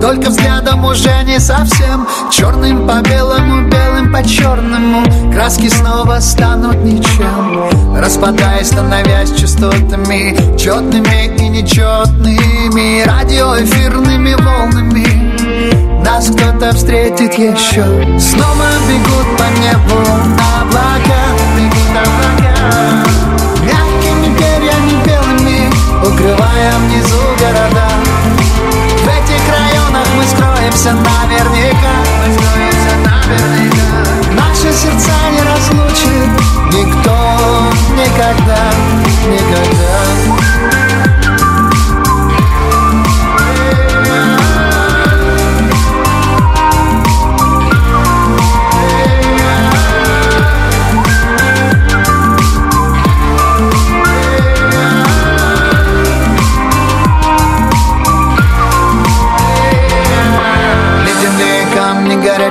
[0.00, 2.06] Только взглядом уже не совсем.
[2.30, 5.04] Черным по белому, белым по черному.
[5.32, 7.96] Краски снова станут ничем.
[7.96, 10.56] Распадаясь, становясь частотами.
[10.58, 15.41] Четными и нечетными Радиоэфирными волнами
[16.04, 17.84] нас кто-то встретит еще
[18.18, 20.00] Снова бегут по небу
[20.60, 21.22] облака
[21.56, 23.04] Бегут облака.
[23.62, 25.70] Мягкими перьями белыми
[26.02, 27.88] Укрывая внизу города.
[28.98, 31.94] В этих районах мы скроемся наверняка.
[32.26, 33.82] Мы скроемся наверняка.
[34.34, 36.30] Наши сердца не разлучит
[36.72, 37.12] Никто
[37.96, 38.70] никогда,
[39.28, 40.11] никогда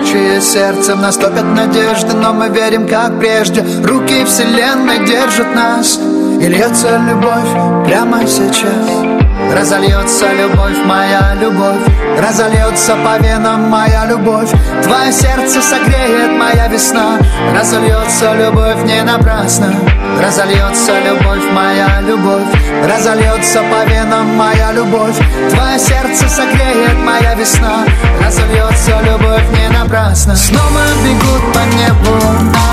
[0.01, 3.63] камни, горячие сердцем Нас топят надежды, но мы верим, как прежде.
[3.83, 5.99] Руки вселенной держат нас
[6.41, 9.20] И льется любовь прямо сейчас
[9.55, 11.81] Разольется любовь, моя любовь.
[12.17, 14.49] Разольется по венам моя любовь.
[14.83, 17.17] Твое сердце согреет моя весна.
[17.55, 19.73] Разольется любовь не напрасно.
[20.19, 22.47] Разольется любовь, моя любовь.
[22.87, 25.17] Разольется по венам моя любовь.
[25.51, 27.85] Твое сердце согреет моя весна.
[28.23, 30.35] Разольется любовь не напрасно.
[30.35, 32.15] Снова бегут по небу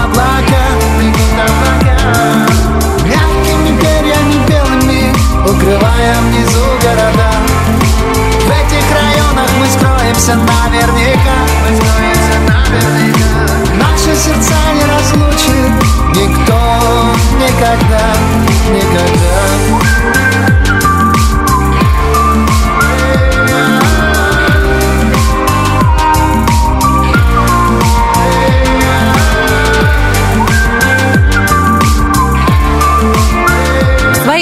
[0.04, 0.64] облака.
[1.00, 1.88] Бегут облака.
[1.88, 2.67] Мягкими перьями белыми
[5.48, 7.30] Укрывая внизу города.
[8.44, 11.36] В этих районах мы скроемся наверняка.
[11.62, 13.28] Мы скроемся наверняка.
[13.74, 16.58] Наши сердца не разлучит Никто
[17.38, 18.12] никогда,
[18.72, 19.77] никогда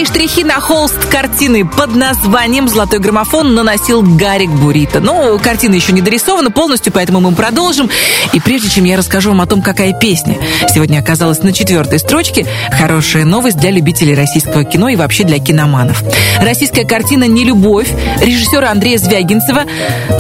[0.07, 5.01] штрихи на холст картины под названием «Золотой граммофон» наносил Гарик Бурита.
[5.01, 7.91] Но картина еще не дорисована полностью, поэтому мы продолжим.
[8.33, 10.39] И прежде чем я расскажу вам о том, какая песня
[10.73, 16.03] сегодня оказалась на четвертой строчке, хорошая новость для любителей российского кино и вообще для киноманов.
[16.41, 17.89] Российская картина «Нелюбовь»
[18.21, 19.65] режиссера Андрея Звягинцева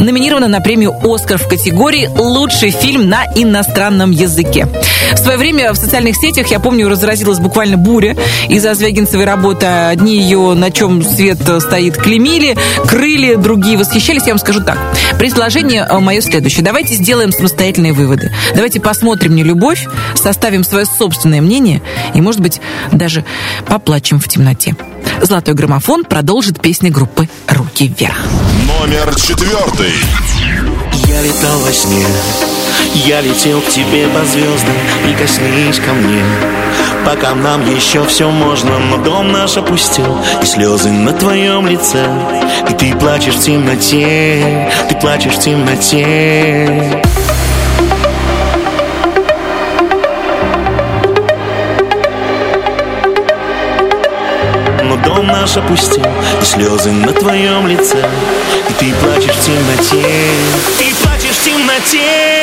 [0.00, 4.66] номинирована на премию «Оскар» в категории «Лучший фильм на иностранном языке».
[5.12, 8.16] В свое время в социальных сетях, я помню, разразилась буквально буря
[8.48, 9.75] из-за Звягинцевой работы.
[9.76, 12.56] Одни ее, на чем свет стоит, клемили,
[12.86, 14.22] крыли, другие восхищались.
[14.26, 14.78] Я вам скажу так.
[15.18, 16.64] Предложение э, мое следующее.
[16.64, 18.32] Давайте сделаем самостоятельные выводы.
[18.54, 21.82] Давайте посмотрим «Не любовь», составим свое собственное мнение
[22.14, 22.60] и, может быть,
[22.92, 23.24] даже
[23.66, 24.74] поплачем в темноте.
[25.22, 28.16] «Золотой граммофон» продолжит песни группы «Руки вверх».
[28.66, 29.92] Номер четвертый.
[31.06, 32.04] Я летал во сне,
[33.06, 34.74] я летел к тебе по звездам
[35.04, 36.22] Прикоснись ко мне,
[37.06, 42.04] пока нам еще все можно Но дом наш опустел, и слезы на твоем лице.
[42.68, 47.02] И ты плачешь в темноте, ты плачешь в темноте.
[54.82, 56.10] Но дом наш опустел,
[56.42, 58.04] и слезы на твоем лице.
[58.68, 60.02] И ты плачешь в темноте,
[60.78, 62.35] ты плачешь в темноте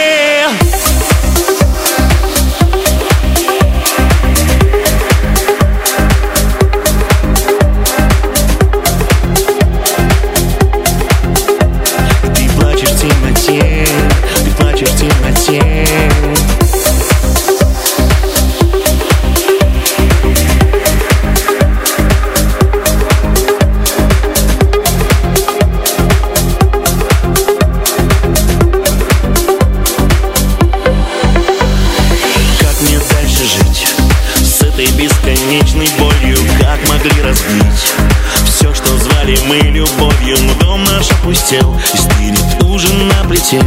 [41.54, 43.62] опустел И стынет ужин на плите.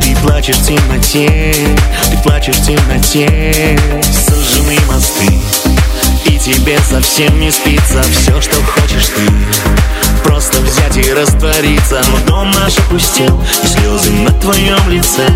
[0.00, 1.54] Ты плачешь в темноте
[2.10, 3.78] Ты плачешь в темноте.
[4.02, 5.40] Сожжены мосты
[6.26, 8.02] И тебе совсем не спится.
[8.02, 9.30] Все, что хочешь ты
[10.24, 12.02] Просто взять и раствориться.
[12.10, 15.26] Но дом наш опустел И слезы на твоем лице.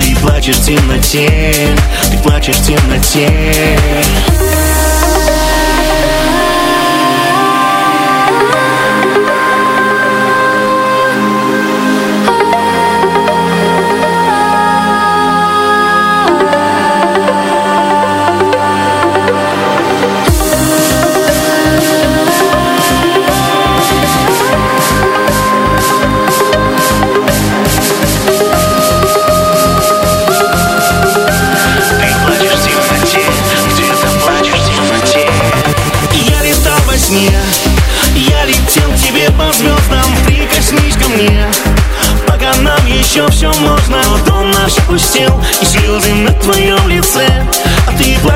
[0.00, 1.54] Ты плачешь в темноте
[2.10, 3.78] Ты плачешь в темноте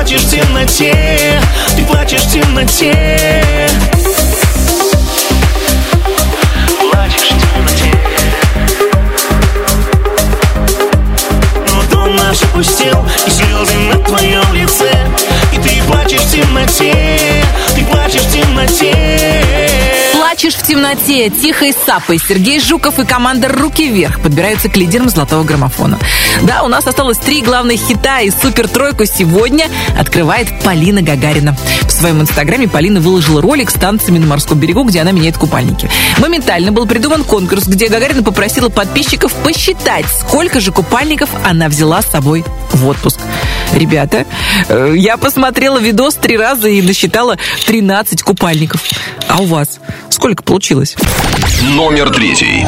[0.05, 1.41] плачешь в темноте
[1.75, 3.67] Ты плачешь в темноте
[20.45, 22.19] Плачешь в темноте, тихой сапой.
[22.19, 25.97] Сергей Жуков и команда «Руки вверх» подбираются к лидерам золотого граммофона.
[26.43, 29.65] Да, у нас осталось три главных хита, и супер-тройку сегодня
[29.97, 31.57] открывает Полина Гагарина.
[31.87, 35.89] В своем инстаграме Полина выложила ролик с танцами на морском берегу, где она меняет купальники.
[36.19, 42.11] Моментально был придуман конкурс, где Гагарина попросила подписчиков посчитать, сколько же купальников она взяла с
[42.11, 43.19] собой в отпуск.
[43.73, 44.25] Ребята,
[44.67, 48.81] э, я посмотрела видос три раза и насчитала 13 купальников.
[49.27, 49.79] А у вас
[50.25, 50.95] сколько получилось?
[51.75, 52.65] Номер третий.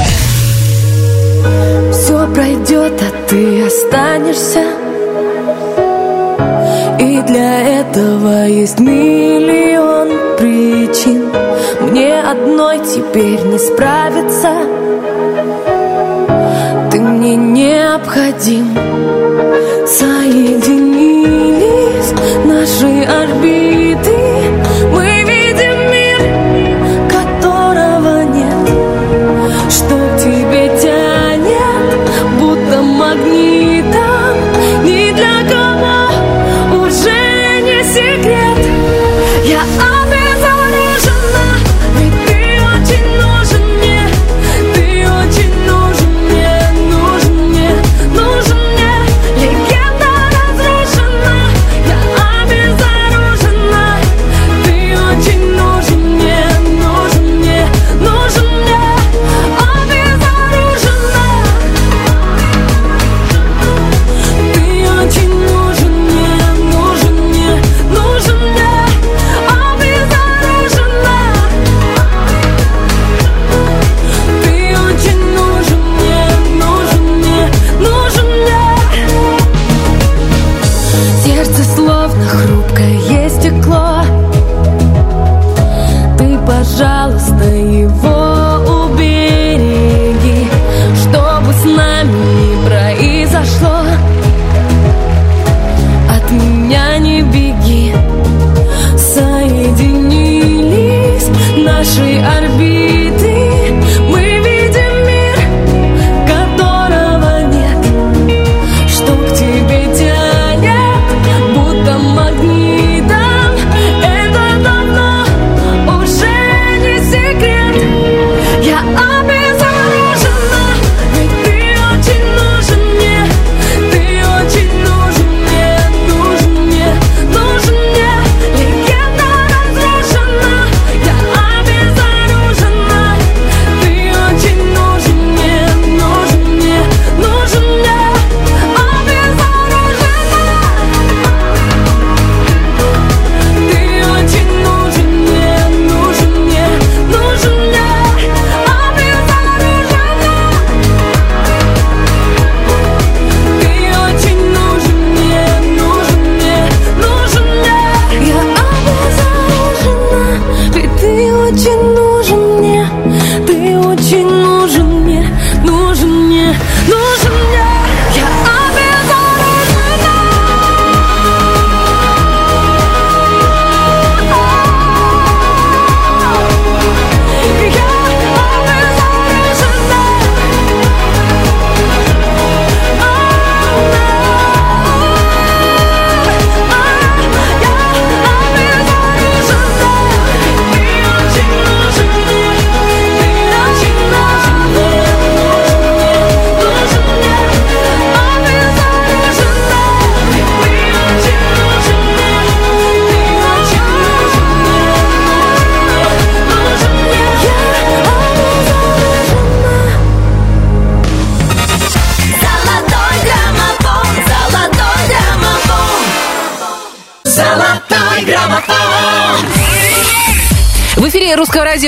[1.92, 4.64] Все пройдет, а ты останешься.
[7.00, 11.32] И для этого есть миллион причин.
[11.82, 14.54] Мне одной теперь не справиться.
[16.92, 18.78] Ты мне необходим.
[19.88, 20.94] Соединились
[22.46, 24.47] наши орбиты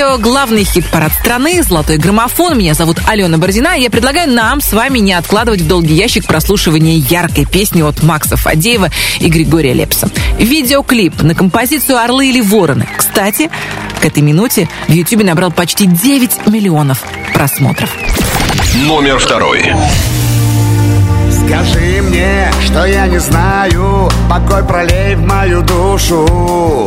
[0.00, 2.56] радио главный хит-парад страны «Золотой граммофон».
[2.56, 3.76] Меня зовут Алена Бородина.
[3.76, 8.02] и Я предлагаю нам с вами не откладывать в долгий ящик прослушивания яркой песни от
[8.02, 10.08] Макса Фадеева и Григория Лепса.
[10.38, 12.88] Видеоклип на композицию «Орлы или вороны».
[12.96, 13.50] Кстати,
[14.00, 17.02] к этой минуте в Ютубе набрал почти 9 миллионов
[17.34, 17.90] просмотров.
[18.86, 19.70] Номер второй.
[21.44, 26.86] Скажи мне, что я не знаю Покой пролей в мою душу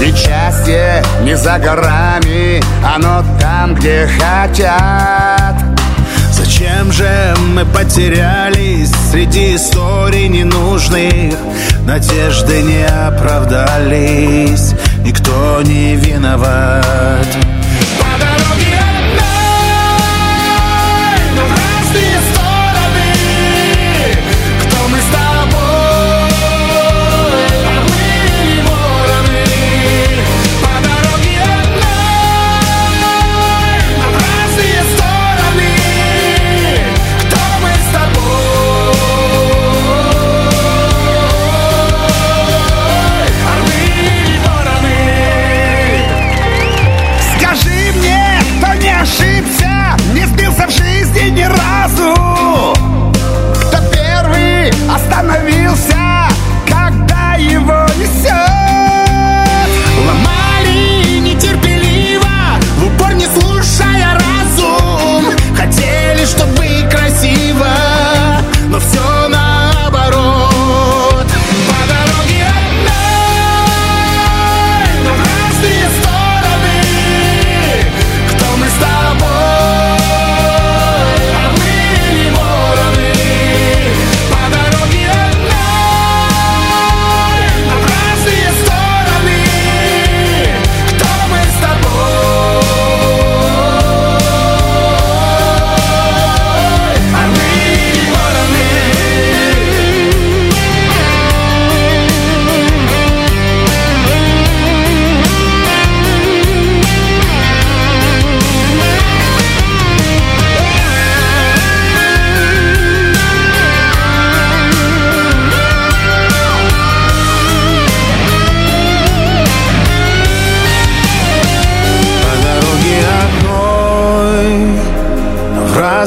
[0.00, 5.54] Ведь счастье не за горами Оно там, где хотят
[6.32, 11.34] Зачем же мы потерялись среди историй ненужных?
[11.86, 14.74] Надежды не оправдались,
[15.04, 17.26] никто не виноват.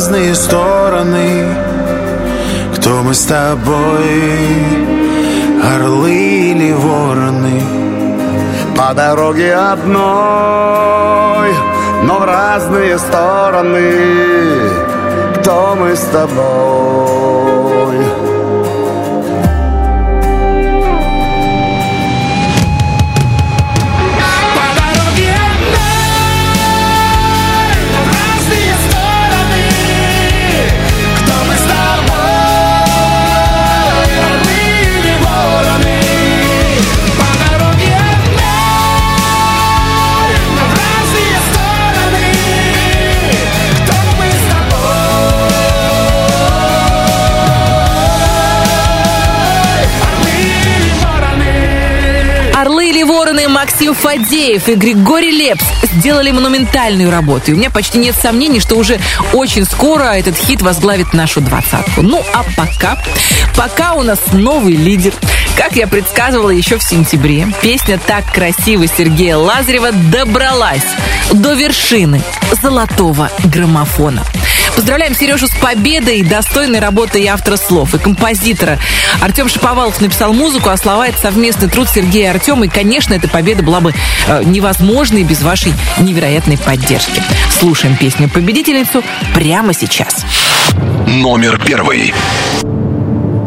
[0.04, 1.46] Разные стороны.
[2.76, 4.04] Кто мы с тобой,
[5.64, 7.62] орлы или вороны?
[8.76, 9.96] По дороге одной,
[12.04, 13.94] но в разные стороны.
[15.38, 18.33] Кто мы с тобой?
[53.34, 57.50] Вороны Максим Фадеев и Григорий Лепс сделали монументальную работу.
[57.50, 59.00] И у меня почти нет сомнений, что уже
[59.34, 62.04] очень скоро этот хит возглавит нашу двадцатку.
[62.04, 63.02] Ну, а пока,
[63.58, 65.14] пока у нас новый лидер.
[65.58, 70.86] Как я предсказывала еще в сентябре, песня «Так красиво» Сергея Лазарева добралась
[71.32, 72.22] до вершины
[72.62, 74.24] золотого граммофона.
[74.76, 78.80] Поздравляем Сережу с победой, достойной работы и автора слов, и композитора.
[79.22, 82.66] Артем Шиповалов написал музыку, а слова— это совместный труд Сергея и Артема.
[82.66, 83.94] И, конечно, эта победа была бы
[84.28, 87.22] э, невозможной без вашей невероятной поддержки.
[87.60, 89.04] Слушаем песню-победительницу
[89.36, 90.26] прямо сейчас.
[91.08, 92.14] Номер первый.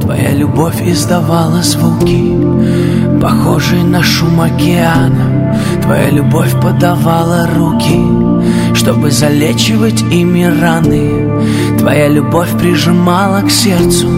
[0.00, 5.58] Твоя любовь издавала звуки, похожие на шум океана.
[5.82, 8.25] Твоя любовь подавала руки,
[8.74, 11.78] чтобы залечивать ими раны.
[11.78, 14.08] Твоя любовь прижимала к сердцу,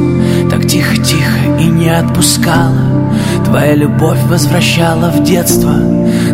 [0.50, 3.12] так тихо-тихо и не отпускала.
[3.44, 5.74] Твоя любовь возвращала в детство,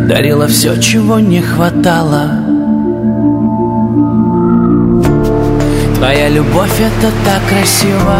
[0.07, 2.45] дарила все, чего не хватало.
[5.95, 8.19] Твоя любовь это так красиво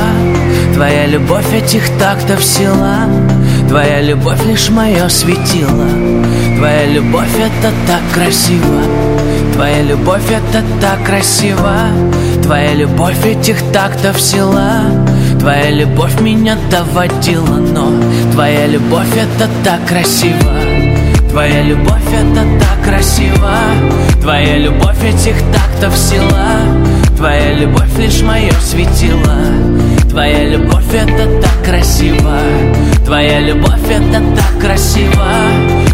[0.73, 3.01] Твоя любовь этих тактов сила
[3.69, 6.14] Твоя любовь лишь мое светило
[6.55, 8.81] Твоя любовь это так красиво.
[9.53, 11.73] Твоя любовь это так красиво.
[12.43, 14.81] Твоя любовь этих тактов сила.
[15.39, 17.91] Твоя любовь меня доводила, но
[18.31, 20.64] Твоя любовь это так красиво
[21.35, 23.57] Твоя любовь это так красиво.
[24.21, 26.61] Твоя любовь этих тактов сила.
[27.17, 29.35] Твоя любовь лишь мое светило.
[30.09, 32.39] Твоя любовь это так красиво.
[33.03, 35.27] Твоя любовь это так красиво.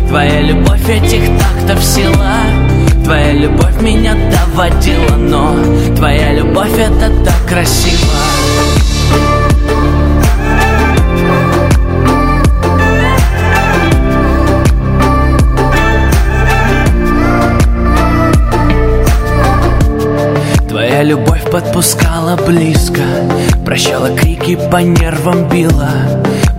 [0.09, 2.35] Твоя любовь этих тактов сила.
[3.03, 5.55] Твоя любовь меня доводила, но
[5.95, 9.40] Твоя любовь это так красиво
[21.01, 23.01] Твоя любовь подпускала близко
[23.65, 25.89] Прощала крики, по нервам била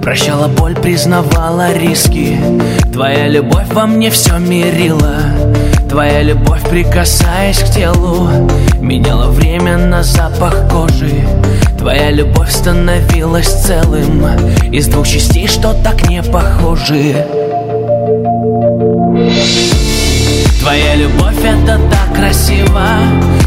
[0.02, 2.36] Прощала боль, признавала риски.
[2.93, 5.14] Твоя любовь во мне все мирила
[5.89, 8.28] Твоя любовь, прикасаясь к телу
[8.81, 11.24] Меняла время на запах кожи.
[11.78, 14.27] Твоя любовь становилась целым
[14.73, 17.24] Из двух частей, что так не похожи
[20.63, 22.87] Твоя любовь это так красиво.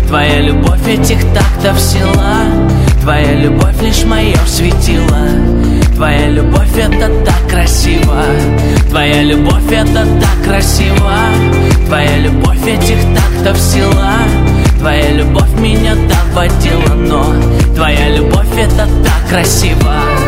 [0.09, 2.43] Твоя любовь этих тактов сила.
[3.01, 5.29] Твоя любовь лишь мое светило.
[5.95, 8.21] Твоя любовь это так красиво.
[8.89, 11.13] Твоя любовь это так красиво.
[11.87, 14.11] Твоя любовь этих тактов сила.
[14.77, 17.33] Твоя любовь меня доводила, но
[17.73, 20.24] Твоя любовь это так красиво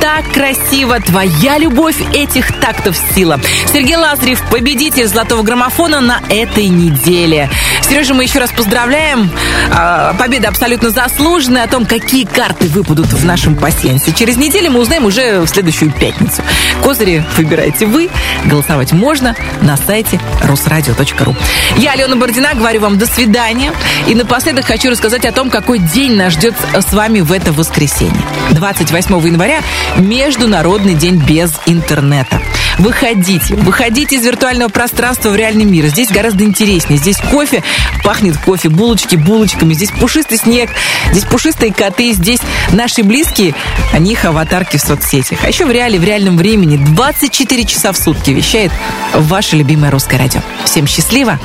[0.00, 1.00] так красиво.
[1.00, 3.40] Твоя любовь этих тактов сила.
[3.72, 7.50] Сергей Лазарев, победитель золотого граммофона на этой неделе.
[7.88, 9.30] Сережа, мы еще раз поздравляем.
[9.70, 11.64] А, Победа абсолютно заслуженная.
[11.64, 14.12] О том, какие карты выпадут в нашем пассиансе.
[14.12, 16.42] Через неделю мы узнаем уже в следующую пятницу.
[16.82, 18.10] Козыри выбираете вы.
[18.44, 21.36] Голосовать можно на сайте русрадио.ру.
[21.76, 23.72] Я, Алена Бородина, говорю вам до свидания.
[24.06, 28.12] И напоследок хочу рассказать о том, какой день нас ждет с вами в это воскресенье.
[28.50, 29.60] 28 января
[29.98, 32.40] Международный день без интернета.
[32.78, 35.86] Выходите, выходите из виртуального пространства в реальный мир.
[35.86, 36.98] Здесь гораздо интереснее.
[36.98, 37.62] Здесь кофе,
[38.02, 39.74] пахнет кофе, булочки булочками.
[39.74, 40.70] Здесь пушистый снег,
[41.10, 42.40] здесь пушистые коты, здесь
[42.72, 43.54] наши близкие,
[43.92, 45.40] а них аватарки в соцсетях.
[45.44, 48.72] А еще в реале, в реальном времени 24 часа в сутки вещает
[49.14, 50.40] ваше любимое русское радио.
[50.64, 51.38] Всем счастливо,